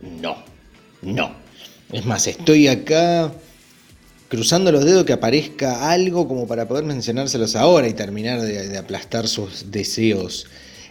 No, 0.00 0.36
no. 1.00 1.34
Es 1.90 2.04
más, 2.04 2.26
estoy 2.26 2.68
acá 2.68 3.32
cruzando 4.28 4.72
los 4.72 4.84
dedos 4.84 5.04
que 5.04 5.12
aparezca 5.12 5.90
algo 5.90 6.26
como 6.26 6.46
para 6.46 6.66
poder 6.66 6.84
mencionárselos 6.84 7.54
ahora 7.54 7.86
y 7.86 7.92
terminar 7.92 8.40
de, 8.40 8.78
aplastar 8.78 9.28
sus 9.28 9.70
deseos 9.70 10.46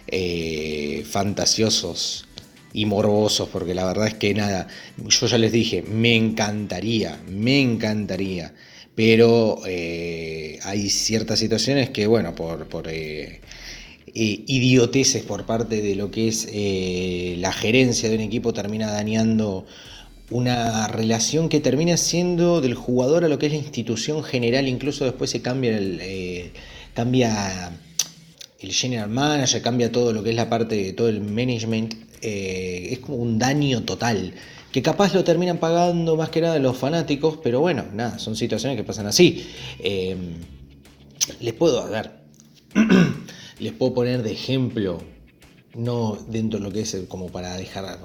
eh, 0.06 1.04
fantasiosos 1.10 2.26
y 2.72 2.86
morbosos, 2.86 3.48
porque 3.48 3.74
la 3.74 3.84
verdad 3.84 4.06
es 4.06 4.14
que 4.14 4.34
nada, 4.34 4.66
yo 4.96 5.26
ya 5.26 5.38
les 5.38 5.52
dije, 5.52 5.82
me 5.82 6.16
encantaría, 6.16 7.20
me 7.28 7.60
encantaría, 7.60 8.54
pero 8.94 9.60
eh, 9.66 10.58
hay 10.64 10.88
ciertas 10.90 11.38
situaciones 11.38 11.90
que, 11.90 12.06
bueno, 12.06 12.34
por, 12.34 12.66
por 12.68 12.88
eh, 12.88 13.40
eh, 14.14 14.44
idioteces 14.46 15.22
por 15.22 15.44
parte 15.46 15.82
de 15.82 15.94
lo 15.94 16.10
que 16.10 16.28
es 16.28 16.48
la 17.38 17.52
gerencia 17.52 18.08
de 18.08 18.16
un 18.16 18.22
equipo 18.22 18.52
termina 18.52 18.90
dañando 18.90 19.66
una 20.30 20.88
relación 20.88 21.50
que 21.50 21.60
termina 21.60 21.98
siendo 21.98 22.62
del 22.62 22.74
jugador 22.74 23.24
a 23.24 23.28
lo 23.28 23.38
que 23.38 23.46
es 23.46 23.52
la 23.52 23.58
institución 23.58 24.22
general, 24.24 24.66
incluso 24.66 25.04
después 25.04 25.30
se 25.30 25.42
cambia 25.42 25.76
el, 25.76 26.52
cambia 26.94 27.70
el 28.60 28.72
general 28.72 29.10
manager, 29.10 29.60
cambia 29.60 29.92
todo 29.92 30.14
lo 30.14 30.22
que 30.22 30.30
es 30.30 30.36
la 30.36 30.48
parte 30.48 30.76
de 30.76 30.92
todo 30.94 31.08
el 31.08 31.20
management 31.20 32.11
eh, 32.22 32.88
es 32.90 33.00
como 33.00 33.18
un 33.18 33.38
daño 33.38 33.82
total. 33.82 34.34
Que 34.70 34.80
capaz 34.80 35.12
lo 35.12 35.22
terminan 35.22 35.58
pagando 35.58 36.16
más 36.16 36.30
que 36.30 36.40
nada 36.40 36.58
los 36.58 36.78
fanáticos, 36.78 37.38
pero 37.42 37.60
bueno, 37.60 37.84
nada, 37.92 38.18
son 38.18 38.36
situaciones 38.36 38.78
que 38.78 38.84
pasan 38.84 39.06
así. 39.06 39.46
Eh, 39.80 40.16
les 41.40 41.52
puedo 41.52 41.86
dar, 41.88 42.22
les 43.58 43.72
puedo 43.72 43.92
poner 43.92 44.22
de 44.22 44.32
ejemplo, 44.32 45.02
no 45.74 46.18
dentro 46.26 46.58
de 46.58 46.64
lo 46.64 46.72
que 46.72 46.80
es 46.80 46.96
como 47.08 47.28
para 47.28 47.56
dejar, 47.56 47.98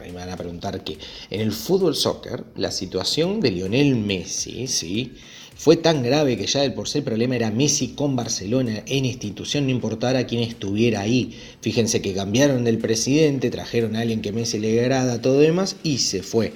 me 0.00 0.12
van 0.12 0.30
a 0.30 0.36
preguntar 0.36 0.82
que 0.82 0.98
en 1.30 1.40
el 1.40 1.52
fútbol 1.52 1.94
soccer, 1.94 2.44
la 2.56 2.70
situación 2.70 3.40
de 3.40 3.50
Lionel 3.50 3.96
Messi, 3.96 4.66
¿sí? 4.66 5.14
Fue 5.60 5.76
tan 5.76 6.02
grave 6.02 6.38
que 6.38 6.46
ya 6.46 6.64
el 6.64 6.72
por 6.72 6.88
sí 6.88 7.02
problema 7.02 7.36
era 7.36 7.50
Messi 7.50 7.88
con 7.88 8.16
Barcelona 8.16 8.82
en 8.86 9.04
institución, 9.04 9.66
no 9.66 9.70
importara 9.70 10.26
quién 10.26 10.40
estuviera 10.40 11.02
ahí. 11.02 11.36
Fíjense 11.60 12.00
que 12.00 12.14
cambiaron 12.14 12.64
del 12.64 12.78
presidente, 12.78 13.50
trajeron 13.50 13.94
a 13.94 14.00
alguien 14.00 14.22
que 14.22 14.32
Messi 14.32 14.58
le 14.58 14.80
agrada, 14.80 15.20
todo 15.20 15.38
demás, 15.38 15.76
y 15.82 15.98
se 15.98 16.22
fue. 16.22 16.54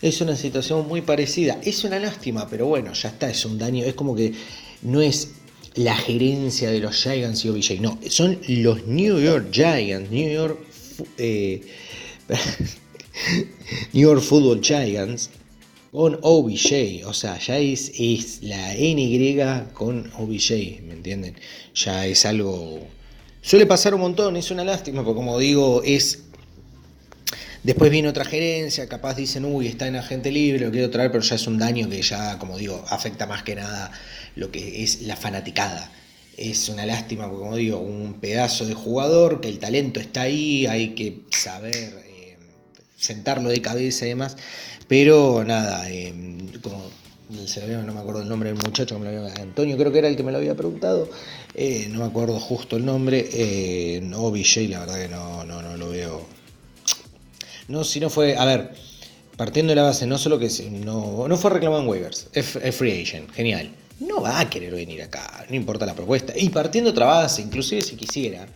Es 0.00 0.22
una 0.22 0.36
situación 0.36 0.88
muy 0.88 1.02
parecida. 1.02 1.60
Es 1.64 1.84
una 1.84 1.98
lástima, 1.98 2.48
pero 2.48 2.64
bueno, 2.64 2.94
ya 2.94 3.10
está, 3.10 3.28
es 3.28 3.44
un 3.44 3.58
daño. 3.58 3.84
Es 3.84 3.92
como 3.92 4.16
que 4.16 4.32
no 4.80 5.02
es 5.02 5.32
la 5.74 5.94
gerencia 5.94 6.70
de 6.70 6.80
los 6.80 6.96
Giants 6.96 7.44
y 7.44 7.50
OBJ, 7.50 7.78
no, 7.82 7.98
son 8.08 8.38
los 8.48 8.86
New 8.86 9.20
York 9.20 9.48
Giants, 9.52 10.10
New 10.10 10.32
York, 10.32 10.58
eh, 11.18 11.60
New 13.92 14.02
York 14.02 14.22
Football 14.22 14.62
Giants, 14.62 15.28
con 15.92 16.18
OBJ, 16.22 17.06
o 17.06 17.14
sea, 17.14 17.38
ya 17.38 17.58
es, 17.58 17.92
es 17.98 18.42
la 18.42 18.74
NY 18.74 19.38
con 19.72 20.12
OBJ, 20.18 20.82
¿me 20.82 20.94
entienden? 20.94 21.36
Ya 21.74 22.06
es 22.06 22.26
algo... 22.26 22.86
Suele 23.40 23.66
pasar 23.66 23.94
un 23.94 24.00
montón, 24.00 24.36
es 24.36 24.50
una 24.50 24.64
lástima, 24.64 25.04
porque 25.04 25.16
como 25.16 25.38
digo, 25.38 25.82
es... 25.84 26.24
Después 27.62 27.90
viene 27.90 28.08
otra 28.08 28.24
gerencia, 28.24 28.88
capaz 28.88 29.14
dicen, 29.14 29.44
uy, 29.44 29.66
está 29.66 29.88
en 29.88 29.96
agente 29.96 30.30
libre, 30.30 30.66
lo 30.66 30.70
quiero 30.70 30.90
traer, 30.90 31.10
pero 31.10 31.24
ya 31.24 31.34
es 31.34 31.46
un 31.46 31.58
daño 31.58 31.88
que 31.88 32.00
ya, 32.00 32.38
como 32.38 32.56
digo, 32.58 32.84
afecta 32.88 33.26
más 33.26 33.42
que 33.42 33.56
nada 33.56 33.90
lo 34.36 34.52
que 34.52 34.84
es 34.84 35.02
la 35.02 35.16
fanaticada. 35.16 35.90
Es 36.36 36.68
una 36.68 36.86
lástima, 36.86 37.24
porque 37.24 37.40
como 37.40 37.56
digo, 37.56 37.78
un 37.78 38.20
pedazo 38.20 38.66
de 38.66 38.74
jugador, 38.74 39.40
que 39.40 39.48
el 39.48 39.58
talento 39.58 39.98
está 39.98 40.22
ahí, 40.22 40.66
hay 40.66 40.90
que 40.90 41.22
saber 41.30 42.04
eh, 42.06 42.15
sentarlo 42.96 43.50
de 43.50 43.60
cabeza 43.60 44.06
y 44.06 44.10
demás, 44.10 44.36
pero 44.88 45.44
nada, 45.44 45.90
eh, 45.90 46.12
como 46.62 46.90
no 47.28 47.92
me 47.92 48.00
acuerdo 48.00 48.22
el 48.22 48.28
nombre 48.28 48.52
del 48.52 48.58
muchacho, 48.58 48.98
me 48.98 49.12
lo 49.12 49.26
Antonio 49.26 49.76
creo 49.76 49.90
que 49.90 49.98
era 49.98 50.08
el 50.08 50.16
que 50.16 50.22
me 50.22 50.30
lo 50.30 50.38
había 50.38 50.54
preguntado, 50.54 51.08
eh, 51.54 51.88
no 51.90 52.00
me 52.00 52.04
acuerdo 52.04 52.38
justo 52.38 52.76
el 52.76 52.84
nombre, 52.84 53.28
eh, 53.32 54.00
no 54.02 54.30
VJ, 54.30 54.68
la 54.68 54.80
verdad 54.80 55.00
que 55.00 55.08
no, 55.08 55.44
no, 55.44 55.62
no 55.62 55.76
lo 55.76 55.90
veo. 55.90 56.26
No, 57.68 57.82
si 57.82 57.98
no 57.98 58.10
fue, 58.10 58.36
a 58.36 58.44
ver, 58.44 58.74
partiendo 59.36 59.70
de 59.72 59.76
la 59.76 59.82
base, 59.82 60.06
no 60.06 60.18
solo 60.18 60.38
que 60.38 60.48
no, 60.84 61.26
no 61.26 61.36
fue 61.36 61.50
reclamado 61.50 61.82
waivers, 61.82 62.28
es, 62.32 62.46
free 62.76 63.02
agent, 63.02 63.30
genial. 63.32 63.70
No 63.98 64.20
va 64.20 64.40
a 64.40 64.50
querer 64.50 64.74
venir 64.74 65.02
acá, 65.02 65.46
no 65.48 65.56
importa 65.56 65.86
la 65.86 65.94
propuesta. 65.94 66.32
Y 66.36 66.50
partiendo 66.50 66.90
otra 66.90 67.06
base, 67.06 67.42
inclusive 67.42 67.82
si 67.82 67.96
quisiera, 67.96 68.46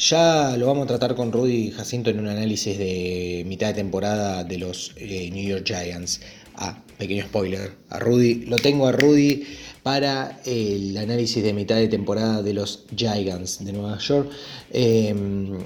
ya 0.00 0.56
lo 0.56 0.66
vamos 0.66 0.84
a 0.84 0.88
tratar 0.88 1.14
con 1.14 1.30
Rudy 1.30 1.70
Jacinto 1.72 2.08
en 2.08 2.18
un 2.20 2.26
análisis 2.26 2.78
de 2.78 3.44
mitad 3.46 3.68
de 3.68 3.74
temporada 3.74 4.44
de 4.44 4.56
los 4.56 4.92
eh, 4.96 5.30
New 5.30 5.46
York 5.46 5.64
Giants. 5.66 6.20
Ah, 6.56 6.82
pequeño 6.98 7.24
spoiler. 7.24 7.72
A 7.90 7.98
Rudy, 7.98 8.46
lo 8.46 8.56
tengo 8.56 8.86
a 8.86 8.92
Rudy 8.92 9.44
para 9.82 10.40
el 10.46 10.96
análisis 10.96 11.42
de 11.42 11.52
mitad 11.52 11.76
de 11.76 11.88
temporada 11.88 12.42
de 12.42 12.54
los 12.54 12.84
Giants 12.96 13.62
de 13.62 13.72
Nueva 13.72 13.98
York. 13.98 14.30
Em, 14.72 15.58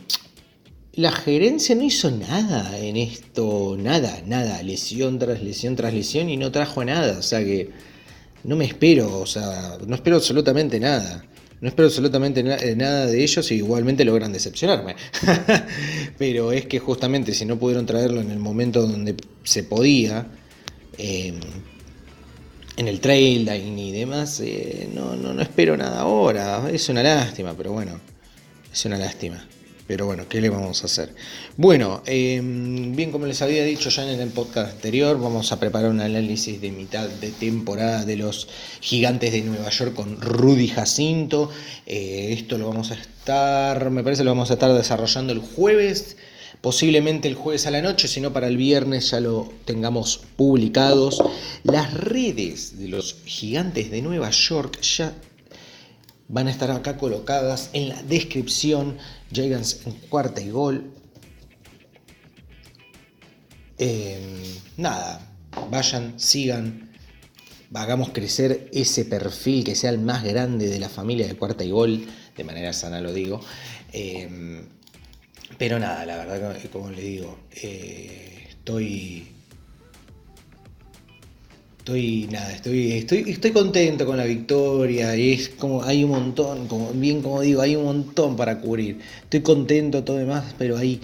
la 0.94 1.12
gerencia 1.12 1.75
no 1.75 1.85
hizo 1.85 2.11
nada 2.11 2.79
en 2.79 2.97
esto, 2.97 3.77
nada, 3.79 4.23
nada, 4.27 4.62
lesión 4.62 5.18
tras 5.18 5.42
lesión 5.42 5.77
tras 5.77 5.94
lesión 5.94 6.29
y 6.29 6.37
no 6.37 6.53
trajo 6.53 6.85
nada, 6.85 7.18
o 7.18 7.23
sea 7.23 7.40
que 7.40 7.70
no 8.44 8.57
me 8.57 8.64
espero, 8.64 9.20
o 9.20 9.27
sea, 9.27 9.79
no 9.87 9.94
espero 9.94 10.16
absolutamente 10.16 10.79
nada. 10.79 11.25
No 11.64 11.70
espero 11.70 11.88
absolutamente 11.88 12.40
eh, 12.40 12.77
nada 12.77 13.07
de 13.07 13.22
ellos 13.22 13.50
y 13.50 13.55
igualmente 13.55 14.05
logran 14.05 14.35
decepcionarme. 14.35 14.96
Pero 16.18 16.53
es 16.53 16.66
que 16.66 16.79
justamente 16.79 17.33
si 17.33 17.46
no 17.46 17.59
pudieron 17.59 17.87
traerlo 17.87 18.20
en 18.20 18.31
el 18.31 18.38
momento 18.38 18.87
donde 18.87 19.14
se 19.44 19.62
podía, 19.62 20.27
em, 20.98 21.40
en 22.77 22.87
el 22.87 23.00
trailer 23.00 23.62
y 23.62 23.92
demás, 23.92 24.40
eh, 24.40 24.90
no, 24.92 25.16
no, 25.16 25.33
no 25.33 25.40
espero 25.40 25.74
nada 25.74 26.00
ahora. 26.00 26.68
Es 26.70 26.90
una 26.90 27.03
lástima, 27.03 27.55
pero 27.57 27.72
bueno, 27.72 27.98
es 28.70 28.85
una 28.85 28.98
lástima. 28.98 29.48
Pero 29.87 30.07
bueno, 30.07 30.27
¿qué 30.29 30.40
le 30.40 30.49
vamos 30.49 30.83
a 30.83 30.87
hacer? 30.87 31.14
Bueno, 31.59 32.03
em, 32.07 32.97
bien 32.97 33.12
como 33.12 33.27
les 33.27 33.42
había 33.42 33.64
dicho 33.64 33.90
ya 33.90 34.11
en 34.11 34.18
el 34.18 34.31
podcast 34.31 34.73
anterior, 34.73 35.20
vamos 35.20 35.53
a 35.53 35.61
preparar 35.61 35.90
un 35.90 36.01
análisis 36.01 36.59
de 36.59 36.70
mitad 36.70 37.07
de 37.07 37.31
temporada 37.31 38.07
de 38.07 38.16
los 38.16 38.49
gigantes 38.81 39.33
de 39.33 39.42
Nueva 39.42 39.68
York 39.68 39.94
con 39.94 40.18
Rudy 40.23 40.68
Jacinto. 40.68 41.51
Eh, 41.87 42.29
esto 42.33 42.57
lo 42.57 42.68
vamos 42.68 42.92
a 42.92 42.94
estar, 42.94 43.90
me 43.90 44.03
parece 44.03 44.25
lo 44.25 44.31
vamos 44.31 44.51
a 44.51 44.55
estar 44.55 44.73
desarrollando 44.73 45.35
el 45.35 45.40
jueves, 45.40 46.16
posiblemente 46.62 47.29
el 47.29 47.35
jueves 47.35 47.66
a 47.66 47.70
la 47.70 47.83
noche, 47.83 48.09
si 48.09 48.23
no 48.23 48.33
para 48.33 48.49
el 48.49 48.57
viernes 48.57 49.11
ya 49.11 49.20
lo 49.20 49.53
tengamos 49.66 50.23
publicados. 50.37 51.23
Las 51.62 51.92
redes 51.92 52.79
de 52.79 52.88
los 52.88 53.16
gigantes 53.27 53.90
de 53.90 54.01
Nueva 54.01 54.31
York 54.31 54.81
ya 54.81 55.12
van 56.28 56.48
a 56.48 56.50
estar 56.50 56.70
acá 56.70 56.96
colocadas 56.96 57.70
en 57.72 57.88
la 57.88 58.02
descripción. 58.02 58.96
Giants 59.32 59.80
en 59.87 59.92
cuarta 60.08 60.40
y 60.40 60.50
gol. 60.50 60.92
Em, 63.78 64.42
nada, 64.76 65.20
vayan, 65.70 66.18
sigan, 66.18 66.92
hagamos 67.74 68.10
crecer 68.10 68.70
ese 68.72 69.04
perfil 69.04 69.64
que 69.64 69.74
sea 69.74 69.90
el 69.90 69.98
más 69.98 70.22
grande 70.22 70.68
de 70.68 70.78
la 70.78 70.88
familia 70.88 71.26
de 71.26 71.34
cuarta 71.34 71.64
y 71.64 71.70
gol, 71.70 72.06
de 72.37 72.44
manera 72.44 72.72
sana 72.72 73.00
lo 73.00 73.12
digo. 73.12 73.40
Em, 73.92 74.68
pero 75.58 75.78
nada, 75.78 76.06
la 76.06 76.16
verdad, 76.16 76.56
como 76.72 76.90
le 76.90 77.02
digo, 77.02 77.38
eh, 77.62 78.46
estoy 78.48 79.34
Estoy, 81.85 82.29
nada, 82.33 82.51
estoy, 82.51 82.92
estoy, 82.92 83.25
estoy 83.29 83.51
contento 83.51 84.07
con 84.07 84.16
la 84.16 84.25
victoria. 84.25 85.14
Es 85.14 85.51
como, 85.51 85.83
hay 85.83 86.03
un 86.03 86.12
montón, 86.12 86.66
bien 86.99 87.20
como 87.20 87.42
digo, 87.42 87.61
hay 87.61 87.77
un 87.77 87.85
montón 87.85 88.37
para 88.37 88.59
cubrir. 88.59 89.01
Estoy 89.25 89.42
contento, 89.42 90.03
todo 90.03 90.16
demás, 90.16 90.55
pero 90.57 90.79
hay 90.79 90.99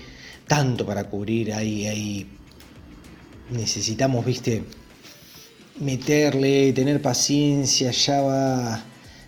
tanto 0.47 0.87
para 0.87 1.05
cubrir. 1.05 1.53
Hay, 1.53 1.87
hay, 1.87 2.27
necesitamos, 3.51 4.25
viste, 4.25 4.64
meterle, 5.81 6.73
tener 6.73 7.03
paciencia. 7.03 7.90
Ya 7.90 8.23
va. 8.23 8.83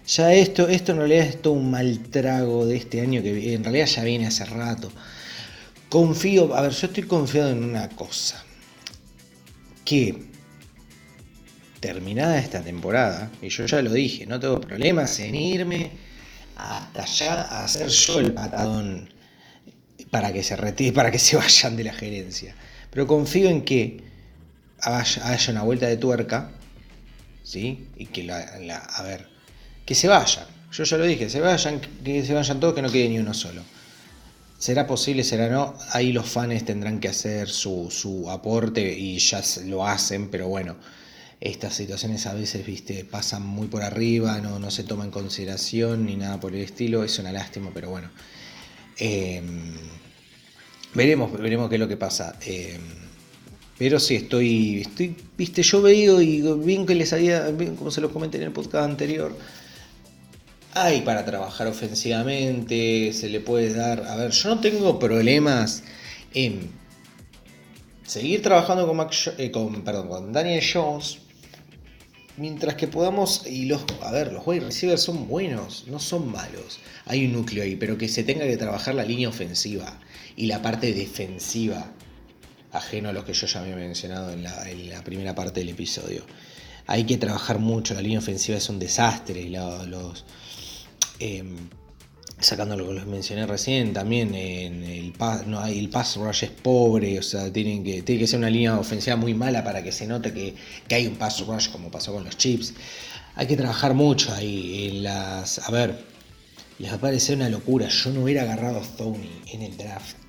Ya 0.07 0.33
esto, 0.33 0.69
esto 0.69 0.93
en 0.93 0.99
realidad 0.99 1.27
es 1.27 1.43
todo 1.43 1.53
un 1.53 1.71
mal 1.71 1.99
trago 2.11 2.65
de 2.65 2.77
este 2.77 3.03
año 3.03 3.23
que 3.23 3.53
en 3.53 3.63
realidad 3.63 3.85
ya 3.89 4.05
viene 4.05 4.27
hace 4.27 4.47
rato. 4.47 4.91
Confío, 5.91 6.55
a 6.57 6.63
ver, 6.63 6.73
yo 6.73 6.87
estoy 6.87 7.03
confiado 7.03 7.51
en 7.51 7.63
una 7.63 7.91
cosa. 7.91 8.43
Que 9.85 10.32
terminada 11.83 12.39
esta 12.39 12.63
temporada, 12.63 13.29
y 13.43 13.49
yo 13.49 13.67
ya 13.67 13.83
lo 13.83 13.93
dije, 13.93 14.25
no 14.25 14.39
tengo 14.39 14.61
problemas 14.61 15.19
en 15.19 15.35
irme 15.35 15.91
hasta 16.57 17.03
allá 17.03 17.43
a 17.43 17.65
hacer 17.65 17.89
yo 17.89 18.21
el 18.21 18.33
patadón 18.33 19.11
para 20.11 20.33
que 20.33 20.45
se 20.45 20.55
retire, 20.57 20.93
para 20.93 21.11
que 21.11 21.19
se 21.19 21.37
vayan 21.37 21.77
de 21.77 21.85
la 21.85 21.93
gerencia. 21.93 22.55
Pero 22.91 23.07
confío 23.07 23.49
en 23.51 23.63
que 23.63 24.05
haya, 24.81 25.51
una 25.51 25.63
vuelta 25.63 25.89
de 25.89 25.97
tuerca, 25.97 26.53
¿sí? 27.43 27.89
Y 27.97 28.07
que 28.07 28.23
la, 28.23 28.39
a 28.39 29.03
ver, 29.03 29.27
que 29.85 29.97
se 29.97 30.07
vayan. 30.07 30.47
Yo 30.71 30.85
ya 30.85 30.97
lo 30.97 31.05
dije, 31.05 31.29
se 31.29 31.41
vayan, 31.41 31.81
que 32.05 32.25
se 32.25 32.33
vayan 32.33 32.61
todos, 32.61 32.75
que 32.75 32.83
no 32.83 32.93
quede 32.93 33.09
ni 33.09 33.19
uno 33.19 33.35
solo. 33.35 33.63
¿Será 34.57 34.87
posible, 34.87 35.25
será 35.25 35.49
no? 35.49 35.75
Ahí 35.91 36.13
los 36.13 36.29
fans 36.29 36.65
tendrán 36.65 37.01
que 37.01 37.09
hacer 37.09 37.49
su, 37.49 37.91
su 37.91 38.31
aporte 38.31 38.97
y 38.97 39.19
ya 39.19 39.43
lo 39.65 39.85
hacen, 39.85 40.31
pero 40.31 40.47
bueno, 40.47 40.77
estas 41.45 41.75
situaciones 41.75 42.27
a 42.27 42.35
veces, 42.35 42.65
viste, 42.65 43.05
pasan 43.05 43.45
muy 43.45 43.67
por 43.67 43.83
arriba, 43.83 44.41
no, 44.41 44.61
no 44.61 44.71
se 44.71 44.85
toma 44.85 45.05
en 45.05 45.11
consideración 45.11 46.07
ni 46.07 46.15
nada 46.15 46.39
por 46.39 46.55
el 46.55 46.63
estilo, 46.63 47.03
es 47.03 47.19
una 47.19 47.33
lástima, 47.33 47.71
pero 47.75 47.91
bueno. 47.91 48.11
Em, 48.97 49.73
veremos, 50.95 51.33
veremos 51.33 51.69
qué 51.69 51.75
es 51.75 51.81
lo 51.81 51.89
que 51.89 51.97
pasa. 51.97 52.39
Em, 52.47 52.81
pero 53.77 53.99
sí, 53.99 54.15
estoy, 54.15 54.83
estoy, 54.83 55.17
viste, 55.37 55.65
yo 55.65 55.83
veo 55.83 56.23
y 56.23 56.43
bien 56.59 56.87
que 56.87 56.95
les 56.95 57.13
había, 57.13 57.49
bien 57.49 57.75
como 57.75 57.91
se 57.91 58.01
los 58.01 58.13
comenté 58.13 58.37
en 58.39 58.45
el 58.45 58.53
podcast 58.53 58.85
anterior, 58.85 59.37
hay 60.75 61.01
para 61.01 61.25
trabajar 61.25 61.67
ofensivamente, 61.67 63.13
se 63.13 63.29
le 63.29 63.41
puede 63.41 63.75
dar, 63.75 64.05
a 64.07 64.15
ver, 64.15 64.31
yo 64.31 64.49
no 64.49 64.61
tengo 64.61 65.01
problemas 65.01 65.83
en 66.35 66.71
seguir 68.07 68.43
trabajando 68.43 68.87
con, 68.87 69.09
eh, 69.39 69.51
con, 69.51 69.83
perdón, 69.83 70.09
con 70.09 70.33
Daniel 70.33 70.63
Jones, 70.73 71.19
Mientras 72.39 72.77
que 72.77 72.89
podamos, 72.89 73.47
y 73.47 73.67
los, 73.67 73.85
a 74.01 74.11
ver, 74.11 74.33
los 74.33 74.47
wide 74.47 74.61
receivers 74.61 75.03
son 75.03 75.29
buenos, 75.29 75.85
no 75.87 75.99
son 75.99 76.31
malos. 76.33 76.81
Hay 77.05 77.27
un 77.27 77.33
núcleo 77.33 77.63
ahí, 77.63 77.77
pero 77.77 77.99
que 77.99 78.09
se 78.09 78.25
tenga 78.25 78.47
que 78.47 78.57
trabajar 78.57 78.95
la 78.95 79.05
línea 79.05 79.29
ofensiva 79.29 79.99
y 80.35 80.47
la 80.47 80.63
parte 80.63 80.95
defensiva, 80.95 81.93
ajeno 82.73 83.11
a 83.11 83.13
lo 83.13 83.25
que 83.27 83.35
yo 83.35 83.47
ya 83.47 83.61
había 83.61 83.77
mencionado 83.77 84.33
en 84.33 84.43
la, 84.43 85.05
primera 85.05 85.35
parte 85.35 85.61
del 85.61 85.69
episodio. 85.69 86.25
Hay 86.87 87.05
que 87.05 87.19
trabajar 87.19 87.59
mucho, 87.59 87.93
la 87.93 88.01
línea 88.01 88.19
ofensiva 88.19 88.57
es 88.57 88.69
un 88.71 88.79
desastre, 88.79 89.51
los, 89.51 89.87
los 89.89 90.25
em, 91.19 91.57
sacando 92.43 92.77
lo 92.77 92.89
que 92.89 92.95
les 92.95 93.07
mencioné 93.07 93.47
recién, 93.47 93.93
también 93.93 94.35
en 94.35 94.83
el, 94.85 95.13
pass, 95.13 95.47
no, 95.47 95.65
el 95.65 95.89
pass 95.89 96.17
rush 96.17 96.45
es 96.45 96.51
pobre, 96.51 97.19
o 97.19 97.23
sea, 97.23 97.53
tienen 97.53 97.85
que, 97.85 98.03
tiene 98.03 98.21
que 98.21 98.27
ser 98.27 98.39
una 98.39 98.51
línea 98.51 98.79
ofensiva 98.79 99.17
muy 99.17 99.35
mala 99.35 99.65
para 99.65 99.83
que 99.83 99.93
se 99.93 100.07
note 100.07 100.33
que, 100.33 100.55
hay 100.95 101.07
un 101.07 101.17
pass 101.17 101.47
rush 101.47 101.71
como 101.71 101.91
pasó 101.91 102.13
con 102.13 102.25
los 102.25 102.37
chips. 102.37 102.75
Hay 103.35 103.47
que 103.47 103.57
trabajar 103.57 103.95
mucho 103.95 104.33
ahí 104.35 104.89
en 104.91 105.05
las... 105.05 105.59
A 105.67 105.71
ver, 105.71 106.05
les 106.79 106.91
va 106.91 106.97
a 106.97 107.01
parecer 107.01 107.37
una 107.37 107.49
locura, 107.49 107.89
yo 107.89 108.11
no 108.11 108.23
hubiera 108.25 108.43
agarrado 108.43 108.81
a 108.81 109.53
en 109.53 109.63
el 109.63 109.77
draft. 109.77 110.22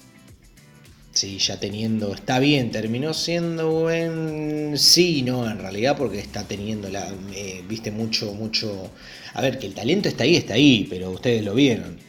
Sí, 1.13 1.37
ya 1.37 1.59
teniendo, 1.59 2.11
está 2.15 2.39
bien, 2.39 2.71
terminó 2.71 3.13
siendo 3.13 3.69
buen, 3.69 4.75
sí, 4.79 5.21
no, 5.21 5.47
en 5.47 5.59
realidad 5.59 5.95
porque 5.95 6.19
está 6.19 6.43
teniendo 6.47 6.89
la, 6.89 7.07
eh, 7.35 7.63
viste 7.67 7.91
mucho, 7.91 8.33
mucho, 8.33 8.89
a 9.35 9.41
ver, 9.41 9.59
que 9.59 9.67
el 9.67 9.75
talento 9.75 10.09
está 10.09 10.23
ahí, 10.23 10.35
está 10.35 10.55
ahí, 10.55 10.87
pero 10.89 11.11
ustedes 11.11 11.43
lo 11.45 11.53
vieron, 11.53 11.99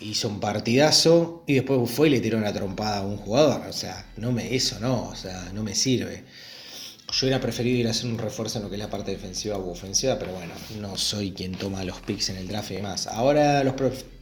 hizo 0.00 0.28
un 0.28 0.40
partidazo 0.40 1.44
y 1.46 1.54
después 1.54 1.88
fue 1.92 2.08
y 2.08 2.10
le 2.10 2.20
tiró 2.20 2.38
una 2.38 2.52
trompada 2.52 2.98
a 2.98 3.06
un 3.06 3.18
jugador, 3.18 3.68
o 3.68 3.72
sea, 3.72 4.10
no 4.16 4.32
me, 4.32 4.52
eso 4.52 4.80
no, 4.80 5.10
o 5.10 5.14
sea, 5.14 5.52
no 5.54 5.62
me 5.62 5.76
sirve. 5.76 6.24
Yo 7.12 7.26
hubiera 7.26 7.40
preferido 7.40 7.78
ir 7.78 7.86
a 7.86 7.90
hacer 7.90 8.10
un 8.10 8.18
refuerzo 8.18 8.58
en 8.58 8.64
lo 8.64 8.70
que 8.70 8.76
es 8.76 8.80
la 8.80 8.90
parte 8.90 9.12
defensiva 9.12 9.58
u 9.58 9.70
ofensiva, 9.70 10.18
pero 10.18 10.32
bueno, 10.32 10.54
no 10.80 10.96
soy 10.96 11.30
quien 11.32 11.52
toma 11.52 11.84
los 11.84 12.00
picks 12.00 12.30
en 12.30 12.36
el 12.36 12.48
draft 12.48 12.72
y 12.72 12.76
demás. 12.76 13.06
Ahora 13.06 13.62
los 13.62 13.74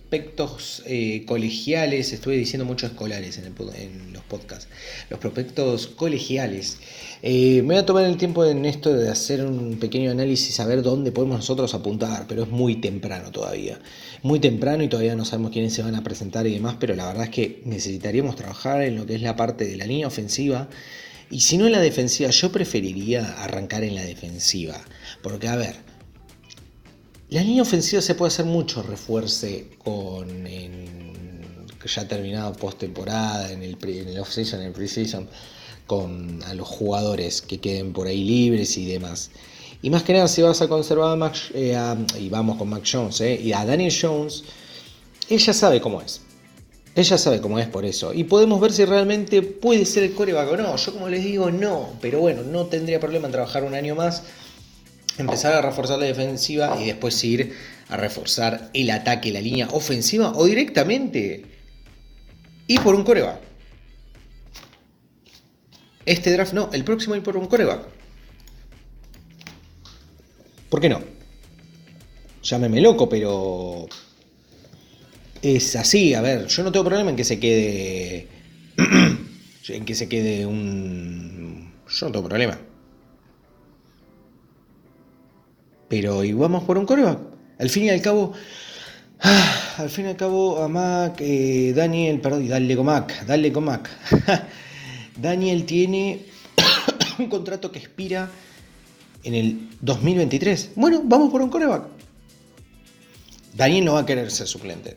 prospectos 0.08 0.82
eh, 0.86 1.24
colegiales, 1.26 2.14
estuve 2.14 2.34
diciendo 2.36 2.64
muchos 2.64 2.92
escolares 2.92 3.36
en, 3.36 4.12
los 4.14 4.22
podcasts, 4.22 4.66
los 5.10 5.18
prospectos 5.18 5.86
colegiales. 5.86 6.78
Eh, 7.22 7.60
me 7.60 7.74
voy 7.74 7.76
a 7.76 7.84
tomar 7.84 8.04
el 8.04 8.16
tiempo 8.16 8.46
en 8.46 8.64
esto 8.64 8.94
de 8.94 9.10
hacer 9.10 9.44
un 9.44 9.78
pequeño 9.78 10.10
análisis, 10.10 10.60
a 10.60 10.66
ver 10.66 10.82
dónde 10.82 11.12
podemos 11.12 11.36
nosotros 11.36 11.74
apuntar, 11.74 12.24
pero 12.26 12.44
es 12.44 12.48
muy 12.48 12.76
temprano 12.76 13.30
todavía. 13.32 13.80
Muy 14.22 14.40
temprano 14.40 14.82
y 14.82 14.88
todavía 14.88 15.14
no 15.14 15.26
sabemos 15.26 15.50
quiénes 15.50 15.74
se 15.74 15.82
van 15.82 15.94
a 15.94 16.02
presentar 16.02 16.46
y 16.46 16.54
demás, 16.54 16.76
pero 16.80 16.94
la 16.94 17.06
verdad 17.06 17.24
es 17.24 17.30
que 17.30 17.60
necesitaríamos 17.66 18.34
trabajar 18.34 18.80
en 18.80 18.96
lo 18.96 19.04
que 19.04 19.14
es 19.14 19.20
la 19.20 19.36
parte 19.36 19.66
de 19.66 19.76
la 19.76 19.84
línea 19.84 20.06
ofensiva. 20.06 20.70
Y 21.30 21.40
si 21.40 21.58
no 21.58 21.66
en 21.66 21.72
la 21.72 21.80
defensiva, 21.80 22.30
yo 22.30 22.50
preferiría 22.50 23.42
arrancar 23.42 23.84
en 23.84 23.94
la 23.94 24.02
defensiva. 24.04 24.80
Porque, 25.22 25.48
a 25.48 25.56
ver, 25.56 25.76
la 27.30 27.42
línea 27.42 27.62
ofensiva 27.62 28.00
se 28.00 28.14
puede 28.14 28.28
hacer 28.28 28.46
mucho 28.46 28.82
refuerce 28.82 29.68
con 29.84 30.46
en, 30.46 31.66
ya 31.84 32.08
terminado 32.08 32.52
postemporada, 32.54 33.52
en 33.52 33.62
el, 33.62 33.76
en 33.82 34.08
el 34.08 34.18
off-season, 34.18 34.60
en 34.60 34.68
el 34.68 34.72
pre-season, 34.72 35.28
con 35.86 36.42
a 36.44 36.54
los 36.54 36.66
jugadores 36.66 37.42
que 37.42 37.58
queden 37.58 37.92
por 37.92 38.06
ahí 38.06 38.24
libres 38.24 38.76
y 38.76 38.86
demás. 38.86 39.30
Y 39.80 39.90
más 39.90 40.02
que 40.02 40.12
nada, 40.12 40.28
si 40.28 40.42
vas 40.42 40.60
a 40.60 40.68
conservar 40.68 41.12
a 41.12 41.16
Max, 41.16 41.50
eh, 41.54 41.78
y 42.18 42.28
vamos 42.28 42.56
con 42.58 42.68
Max 42.68 42.90
Jones, 42.92 43.20
eh, 43.20 43.40
y 43.40 43.52
a 43.52 43.64
Daniel 43.64 43.94
Jones, 43.98 44.44
ella 45.28 45.52
sabe 45.52 45.80
cómo 45.80 46.00
es. 46.00 46.22
Ella 46.94 47.16
sabe 47.16 47.40
cómo 47.40 47.58
es 47.58 47.68
por 47.68 47.84
eso. 47.84 48.12
Y 48.12 48.24
podemos 48.24 48.60
ver 48.60 48.72
si 48.72 48.84
realmente 48.84 49.42
puede 49.42 49.84
ser 49.84 50.02
el 50.02 50.14
coreback 50.14 50.50
o 50.50 50.56
no. 50.56 50.76
Yo 50.76 50.92
como 50.92 51.08
les 51.08 51.22
digo, 51.22 51.48
no. 51.50 51.90
Pero 52.00 52.18
bueno, 52.18 52.42
no 52.42 52.66
tendría 52.66 52.98
problema 52.98 53.26
en 53.26 53.32
trabajar 53.32 53.62
un 53.62 53.74
año 53.74 53.94
más 53.94 54.24
empezar 55.18 55.52
a 55.54 55.62
reforzar 55.62 55.98
la 55.98 56.07
defensiva 56.07 56.78
y 56.81 56.87
después 56.87 57.22
ir 57.24 57.54
a 57.88 57.96
reforzar 57.96 58.70
el 58.72 58.90
ataque, 58.90 59.33
la 59.33 59.40
línea 59.40 59.68
ofensiva 59.72 60.33
o 60.35 60.44
directamente 60.44 61.44
ir 62.66 62.81
por 62.81 62.94
un 62.94 63.04
coreback. 63.04 63.40
Este 66.07 66.33
draft 66.33 66.54
no, 66.54 66.70
el 66.72 66.85
próximo 66.85 67.14
ir 67.16 67.22
por 67.22 67.37
un 67.37 67.46
coreback. 67.46 67.83
¿Por 70.70 70.81
qué 70.81 70.88
no? 70.88 71.00
Llámeme 72.42 72.81
loco, 72.81 73.09
pero 73.09 73.87
es 75.42 75.76
así. 75.76 76.14
A 76.14 76.20
ver, 76.20 76.46
yo 76.46 76.62
no 76.62 76.72
tengo 76.72 76.85
problema 76.85 77.11
en 77.11 77.16
que 77.16 77.24
se 77.24 77.38
quede. 77.38 78.28
en 79.68 79.85
que 79.85 79.94
se 79.94 80.09
quede 80.09 80.46
un. 80.46 81.72
Yo 81.88 82.07
no 82.07 82.12
tengo 82.12 82.28
problema. 82.28 82.59
Pero 85.88 86.24
y 86.24 86.33
vamos 86.33 86.64
por 86.64 86.79
un 86.79 86.87
coreback. 86.87 87.18
Al 87.59 87.70
fin 87.70 87.85
y 87.85 87.90
al 87.90 88.01
cabo, 88.01 88.33
ah, 89.20 89.74
al 89.79 89.90
fin 89.90 90.07
y 90.07 90.09
al 90.09 90.16
cabo, 90.16 90.62
a 90.62 90.68
Mac, 90.68 91.16
eh, 91.20 91.72
Daniel, 91.74 92.20
perdón, 92.20 92.48
dale 92.48 92.77
con 92.77 92.87
Mac, 92.87 93.27
dale 93.27 93.53
con 93.53 93.64
Mac. 93.64 93.90
Daniel 95.20 95.64
tiene 95.64 96.27
un 97.18 97.29
contrato 97.29 97.72
que 97.72 97.79
expira 97.79 98.31
en 99.24 99.35
el 99.35 99.68
2023. 99.81 100.72
Bueno, 100.77 101.03
vamos 101.05 101.31
por 101.31 101.42
un 101.42 101.51
coreback. 101.51 101.85
Daniel 103.55 103.85
no 103.85 103.94
va 103.94 104.01
a 104.01 104.07
querer 104.07 104.31
ser 104.31 104.46
suplente. 104.46 104.96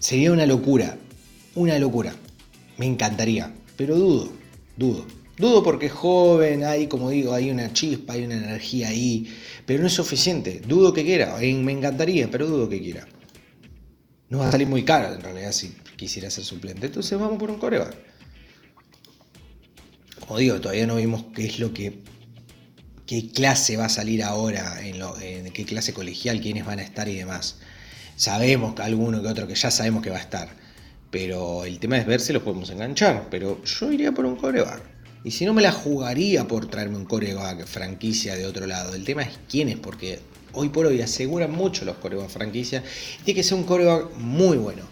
Sería 0.00 0.32
una 0.32 0.44
locura, 0.44 0.96
una 1.54 1.78
locura. 1.78 2.14
Me 2.78 2.86
encantaría, 2.86 3.54
pero 3.76 3.96
dudo, 3.96 4.32
dudo. 4.76 5.06
Dudo 5.36 5.64
porque 5.64 5.86
es 5.86 5.92
joven, 5.92 6.62
hay, 6.62 6.86
como 6.86 7.10
digo, 7.10 7.34
hay 7.34 7.50
una 7.50 7.72
chispa, 7.72 8.12
hay 8.12 8.24
una 8.24 8.36
energía 8.36 8.88
ahí, 8.88 9.34
pero 9.66 9.80
no 9.80 9.88
es 9.88 9.92
suficiente. 9.92 10.60
Dudo 10.66 10.92
que 10.92 11.04
quiera, 11.04 11.36
me 11.38 11.72
encantaría, 11.72 12.30
pero 12.30 12.46
dudo 12.46 12.68
que 12.68 12.80
quiera. 12.80 13.06
No 14.28 14.38
va 14.38 14.48
a 14.48 14.52
salir 14.52 14.68
muy 14.68 14.84
caro 14.84 15.12
en 15.12 15.20
realidad 15.20 15.52
si 15.52 15.74
quisiera 15.96 16.30
ser 16.30 16.44
suplente. 16.44 16.86
Entonces 16.86 17.18
vamos 17.18 17.38
por 17.38 17.50
un 17.50 17.58
coreback. 17.58 17.96
Como 20.20 20.38
digo, 20.38 20.60
todavía 20.60 20.86
no 20.86 20.96
vimos 20.96 21.26
qué 21.34 21.46
es 21.46 21.58
lo 21.58 21.74
que. 21.74 22.00
qué 23.06 23.28
clase 23.30 23.76
va 23.76 23.86
a 23.86 23.88
salir 23.88 24.22
ahora, 24.22 24.86
en, 24.86 24.98
lo, 24.98 25.14
qué 25.14 25.64
clase 25.66 25.92
colegial, 25.92 26.40
quiénes 26.40 26.64
van 26.64 26.78
a 26.78 26.82
estar 26.82 27.08
y 27.08 27.16
demás. 27.16 27.58
Sabemos 28.16 28.74
que 28.74 28.82
alguno 28.82 29.20
que 29.20 29.28
otro 29.28 29.48
que 29.48 29.56
ya 29.56 29.70
sabemos 29.70 30.02
que 30.02 30.10
va 30.10 30.18
a 30.18 30.20
estar. 30.20 30.48
Pero 31.10 31.64
el 31.64 31.78
tema 31.80 31.98
es 31.98 32.06
ver 32.06 32.20
si 32.20 32.32
los 32.32 32.42
podemos 32.42 32.70
enganchar. 32.70 33.28
Pero 33.30 33.62
yo 33.64 33.92
iría 33.92 34.12
por 34.12 34.24
un 34.24 34.36
coreback. 34.36 34.93
Y 35.24 35.30
si 35.30 35.46
no 35.46 35.54
me 35.54 35.62
la 35.62 35.72
jugaría 35.72 36.46
por 36.46 36.66
traerme 36.66 36.98
un 36.98 37.06
coreback 37.06 37.66
franquicia 37.66 38.36
de 38.36 38.44
otro 38.44 38.66
lado. 38.66 38.94
El 38.94 39.04
tema 39.04 39.22
es 39.22 39.30
quién 39.48 39.70
es, 39.70 39.78
porque 39.78 40.18
hoy 40.52 40.68
por 40.68 40.84
hoy 40.84 41.00
aseguran 41.00 41.50
mucho 41.50 41.86
los 41.86 41.96
coreback 41.96 42.28
franquicia. 42.28 42.82
Tiene 43.24 43.36
que 43.36 43.42
ser 43.42 43.56
un 43.56 43.64
coreback 43.64 44.14
muy 44.18 44.58
bueno. 44.58 44.82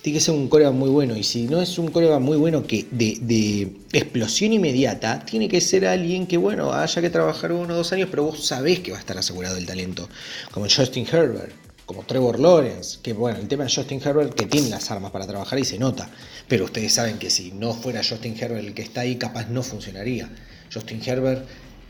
Tiene 0.00 0.18
que 0.18 0.24
ser 0.24 0.34
un 0.34 0.48
coreback 0.48 0.74
muy 0.74 0.88
bueno. 0.88 1.16
Y 1.16 1.24
si 1.24 1.48
no 1.48 1.60
es 1.60 1.78
un 1.78 1.88
coreback 1.88 2.20
muy 2.20 2.36
bueno 2.36 2.64
que 2.64 2.86
de, 2.92 3.72
explosión 3.92 4.52
inmediata, 4.52 5.24
tiene 5.26 5.48
que 5.48 5.60
ser 5.60 5.84
alguien 5.84 6.28
que, 6.28 6.36
bueno, 6.36 6.72
haya 6.72 7.02
que 7.02 7.10
trabajar 7.10 7.50
uno 7.50 7.74
o 7.74 7.76
dos 7.76 7.92
años, 7.92 8.08
pero 8.08 8.22
vos 8.22 8.46
sabés 8.46 8.78
que 8.78 8.92
va 8.92 8.98
a 8.98 9.00
estar 9.00 9.18
asegurado 9.18 9.56
el 9.56 9.66
talento. 9.66 10.08
Como 10.52 10.66
Justin 10.68 11.08
Herbert 11.10 11.71
como 11.86 12.04
Trevor 12.04 12.38
Lawrence, 12.38 12.98
que 13.02 13.12
bueno, 13.12 13.38
el 13.38 13.48
tema 13.48 13.64
de 13.64 13.72
Justin 13.74 14.00
Herbert 14.04 14.34
que 14.34 14.46
tiene 14.46 14.68
las 14.68 14.90
armas 14.90 15.10
para 15.10 15.26
trabajar 15.26 15.58
y 15.58 15.64
se 15.64 15.78
nota, 15.78 16.10
pero 16.48 16.64
ustedes 16.64 16.92
saben 16.92 17.18
que 17.18 17.30
si 17.30 17.52
no 17.52 17.74
fuera 17.74 18.02
Justin 18.02 18.36
Herbert 18.38 18.64
el 18.64 18.74
que 18.74 18.82
está 18.82 19.02
ahí, 19.02 19.16
capaz 19.16 19.48
no 19.48 19.62
funcionaría. 19.62 20.30
Justin 20.72 21.02
Herbert 21.04 21.46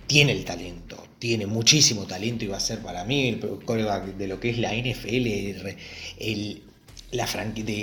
tiene 0.07 0.33
el 0.33 0.45
talento, 0.45 1.07
tiene 1.19 1.47
muchísimo 1.47 2.07
talento 2.07 2.45
y 2.45 2.49
va 2.49 2.57
a 2.57 2.61
ser 2.61 2.81
para 2.81 3.05
mí 3.05 3.29
el 3.29 3.41
coreback 3.65 4.17
de 4.17 4.27
lo 4.27 4.41
que 4.41 4.51
es 4.51 4.59
la 4.59 4.75
NFL, 4.75 5.77
el, 6.19 6.63
la, 7.13 7.29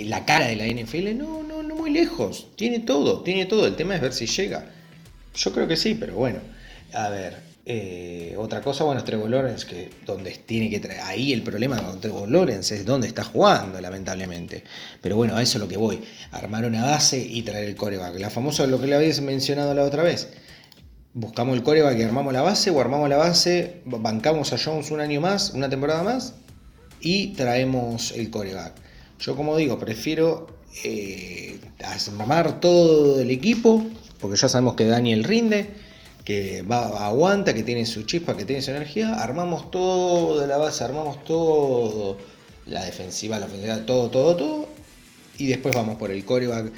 la 0.05 0.25
cara 0.25 0.47
de 0.47 0.55
la 0.55 0.65
NFL, 0.65 1.17
no, 1.17 1.43
no, 1.43 1.63
no 1.63 1.75
muy 1.75 1.91
lejos. 1.91 2.47
Tiene 2.55 2.79
todo, 2.79 3.21
tiene 3.21 3.45
todo. 3.45 3.65
El 3.65 3.75
tema 3.75 3.95
es 3.95 4.01
ver 4.01 4.13
si 4.13 4.25
llega. 4.25 4.69
Yo 5.35 5.53
creo 5.53 5.67
que 5.67 5.77
sí, 5.77 5.95
pero 5.95 6.15
bueno. 6.15 6.39
A 6.93 7.09
ver, 7.09 7.48
eh, 7.71 8.33
otra 8.35 8.61
cosa, 8.61 8.83
bueno, 8.83 8.97
es 8.97 9.05
Trevor 9.05 9.29
Lawrence, 9.29 9.67
que 9.67 9.91
donde 10.03 10.31
tiene 10.31 10.71
que. 10.71 10.81
Ahí 11.03 11.31
el 11.33 11.43
problema 11.43 11.79
con 11.79 12.01
Trevor 12.01 12.27
Lawrence 12.27 12.73
es 12.73 12.83
donde 12.83 13.05
está 13.07 13.23
jugando, 13.23 13.79
lamentablemente. 13.79 14.63
Pero 14.99 15.17
bueno, 15.17 15.35
a 15.35 15.43
eso 15.43 15.59
es 15.59 15.61
lo 15.61 15.67
que 15.67 15.77
voy. 15.77 16.01
Armar 16.31 16.65
una 16.65 16.83
base 16.83 17.19
y 17.19 17.43
traer 17.43 17.69
el 17.69 17.75
coreback. 17.75 18.17
La 18.17 18.31
famosa, 18.31 18.65
lo 18.65 18.81
que 18.81 18.87
le 18.87 18.95
habías 18.95 19.21
mencionado 19.21 19.75
la 19.75 19.83
otra 19.83 20.01
vez. 20.01 20.29
Buscamos 21.13 21.55
el 21.55 21.61
coreback 21.61 21.99
y 21.99 22.01
armamos 22.01 22.33
la 22.33 22.41
base, 22.41 22.71
o 22.71 22.81
armamos 22.81 23.07
la 23.07 23.17
base, 23.17 23.81
bancamos 23.85 24.51
a 24.51 24.57
Jones 24.57 24.89
un 24.89 25.01
año 25.01 25.21
más, 25.21 25.51
una 25.51 25.69
temporada 25.69 26.01
más, 26.01 26.33
y 27.01 27.33
traemos 27.33 28.13
el 28.13 28.31
coreback. 28.31 28.73
Yo, 29.19 29.35
como 29.35 29.55
digo, 29.55 29.77
prefiero 29.77 30.47
eh, 30.83 31.59
armar 31.83 32.59
todo 32.59 33.19
el 33.21 33.29
equipo, 33.29 33.85
porque 34.19 34.37
ya 34.37 34.49
sabemos 34.49 34.73
que 34.73 34.85
Daniel 34.85 35.23
rinde 35.23 35.69
que 36.29 36.61
va, 36.61 37.07
aguanta, 37.07 37.55
que 37.55 37.63
tiene 37.63 37.87
su 37.87 38.03
chispa, 38.03 38.37
que 38.37 38.45
tiene 38.45 38.61
su 38.61 38.69
energía, 38.69 39.15
armamos 39.15 39.71
todo 39.71 40.39
de 40.39 40.45
la 40.45 40.57
base, 40.57 40.83
armamos 40.83 41.23
todo, 41.23 42.19
la 42.67 42.85
defensiva, 42.85 43.39
la 43.39 43.47
ofensiva, 43.47 43.83
todo, 43.83 44.11
todo, 44.11 44.35
todo, 44.35 44.67
y 45.39 45.47
después 45.47 45.73
vamos 45.73 45.97
por 45.97 46.11
el 46.11 46.23
coreback. 46.23 46.71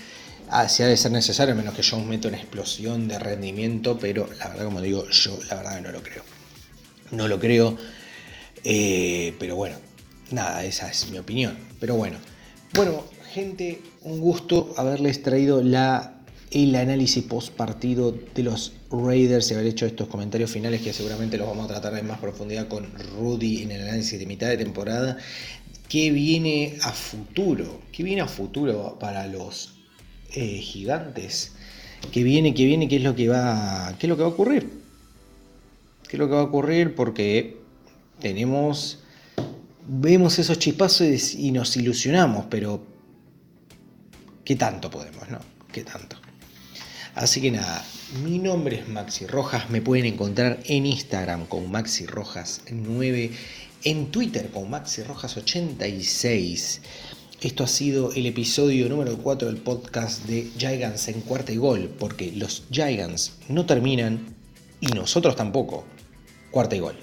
Ah, 0.50 0.62
ha 0.62 0.86
de 0.86 0.96
ser 0.96 1.12
necesario, 1.12 1.54
menos 1.54 1.74
que 1.74 1.84
Jones 1.84 2.08
meta 2.08 2.30
una 2.30 2.38
explosión 2.38 3.10
de 3.10 3.20
rendimiento, 3.20 4.00
pero 4.00 4.30
la 4.40 4.48
verdad, 4.48 4.64
como 4.64 4.80
digo, 4.80 5.06
yo 5.10 5.38
la 5.50 5.58
verdad 5.58 5.82
no 5.82 5.92
lo 5.92 6.02
creo. 6.02 6.24
No 7.12 7.28
lo 7.28 7.38
creo, 7.38 7.76
eh, 8.64 9.36
pero 9.38 9.58
bueno, 9.58 9.76
nada, 10.32 10.64
esa 10.64 10.90
es 10.90 11.12
mi 11.12 11.18
opinión. 11.18 11.58
Pero 11.78 11.96
bueno, 11.96 12.20
bueno, 12.74 13.04
gente, 13.34 13.82
un 14.04 14.22
gusto 14.22 14.74
haberles 14.78 15.22
traído 15.22 15.62
la 15.62 16.21
el 16.52 16.76
análisis 16.76 17.24
post 17.24 17.54
partido 17.54 18.16
de 18.36 18.44
los 18.44 18.74
Raiders 18.92 19.50
y 19.50 19.54
haber 19.54 19.68
hecho 19.68 19.86
estos 19.86 20.08
comentarios 20.08 20.52
finales 20.52 20.82
que 20.82 20.92
seguramente 20.92 21.38
los 21.38 21.48
vamos 21.48 21.66
a 21.66 21.70
tratar 21.70 21.98
en 21.98 22.08
más 22.08 22.20
profundidad 22.20 22.68
con 22.68 22.88
Rudy 23.18 23.64
en 23.64 23.72
el 23.72 23.82
análisis 23.84 24.20
de 24.20 24.26
mitad 24.26 24.50
de 24.50 24.58
temporada. 24.58 25.18
¿Qué 25.88 26.12
viene 26.12 26.78
a 26.82 26.92
futuro? 26.92 27.82
¿Qué 27.92 28.04
viene 28.04 28.22
a 28.22 28.28
futuro 28.28 28.98
para 29.00 29.28
los 29.28 29.76
eh, 30.34 30.58
gigantes? 30.58 31.54
¿Qué 32.12 32.24
viene? 32.24 32.54
¿Qué 32.54 32.66
viene? 32.66 32.88
¿Qué 32.88 32.98
es 32.98 33.04
lo 33.04 33.16
que 33.16 33.30
va? 33.30 33.96
¿Qué 33.98 34.08
es 34.08 34.10
lo 34.10 34.18
que 34.18 34.24
va 34.24 34.30
a 34.30 34.32
ocurrir? 34.32 34.70
¿Qué 36.08 36.18
es 36.18 36.20
lo 36.20 36.28
que 36.28 36.34
va 36.34 36.42
a 36.42 36.46
ocurrir? 36.46 36.96
Porque 36.96 37.58
tenemos 38.20 39.00
vemos 39.88 40.40
esos 40.40 40.60
chispazos 40.60 41.34
y 41.34 41.52
nos 41.52 41.76
ilusionamos, 41.76 42.46
pero 42.50 42.86
¿qué 44.44 44.56
tanto 44.56 44.90
podemos, 44.90 45.30
no? 45.30 45.40
¿Qué 45.72 45.84
tanto? 45.84 46.21
Así 47.16 47.42
que 47.42 47.52
nada, 47.52 47.86
mi 48.24 48.40
nombre 48.40 48.78
es 48.80 48.88
Maxi 48.88 49.28
Rojas, 49.28 49.70
me 49.70 49.82
pueden 49.82 50.06
encontrar 50.06 50.60
en 50.64 50.86
Instagram 50.86 51.46
con 51.46 51.70
Maxi 51.70 52.06
Rojas 52.06 52.62
9, 52.72 53.32
en 53.84 54.12
Twitter 54.12 54.50
con 54.50 54.70
Maxi 54.70 55.04
Rojas 55.04 55.36
86. 55.36 56.82
Esto 57.42 57.66
ha 57.66 57.68
sido 57.68 58.14
el 58.14 58.28
episodio 58.28 58.88
número 58.88 59.18
4 59.18 59.50
del 59.50 59.58
podcast 59.58 60.26
de 60.26 60.50
Gigants 60.58 61.10
en 61.10 61.20
cuarta 61.20 61.52
y 61.52 61.58
gol, 61.58 61.94
porque 62.00 62.32
los 62.32 62.64
Gigants 62.72 63.34
no 63.50 63.66
terminan 63.66 64.34
y 64.80 64.88
nosotros 64.88 65.36
tampoco. 65.36 65.84
Cuarta 66.50 66.78
y 66.78 66.80
gol. 66.80 66.96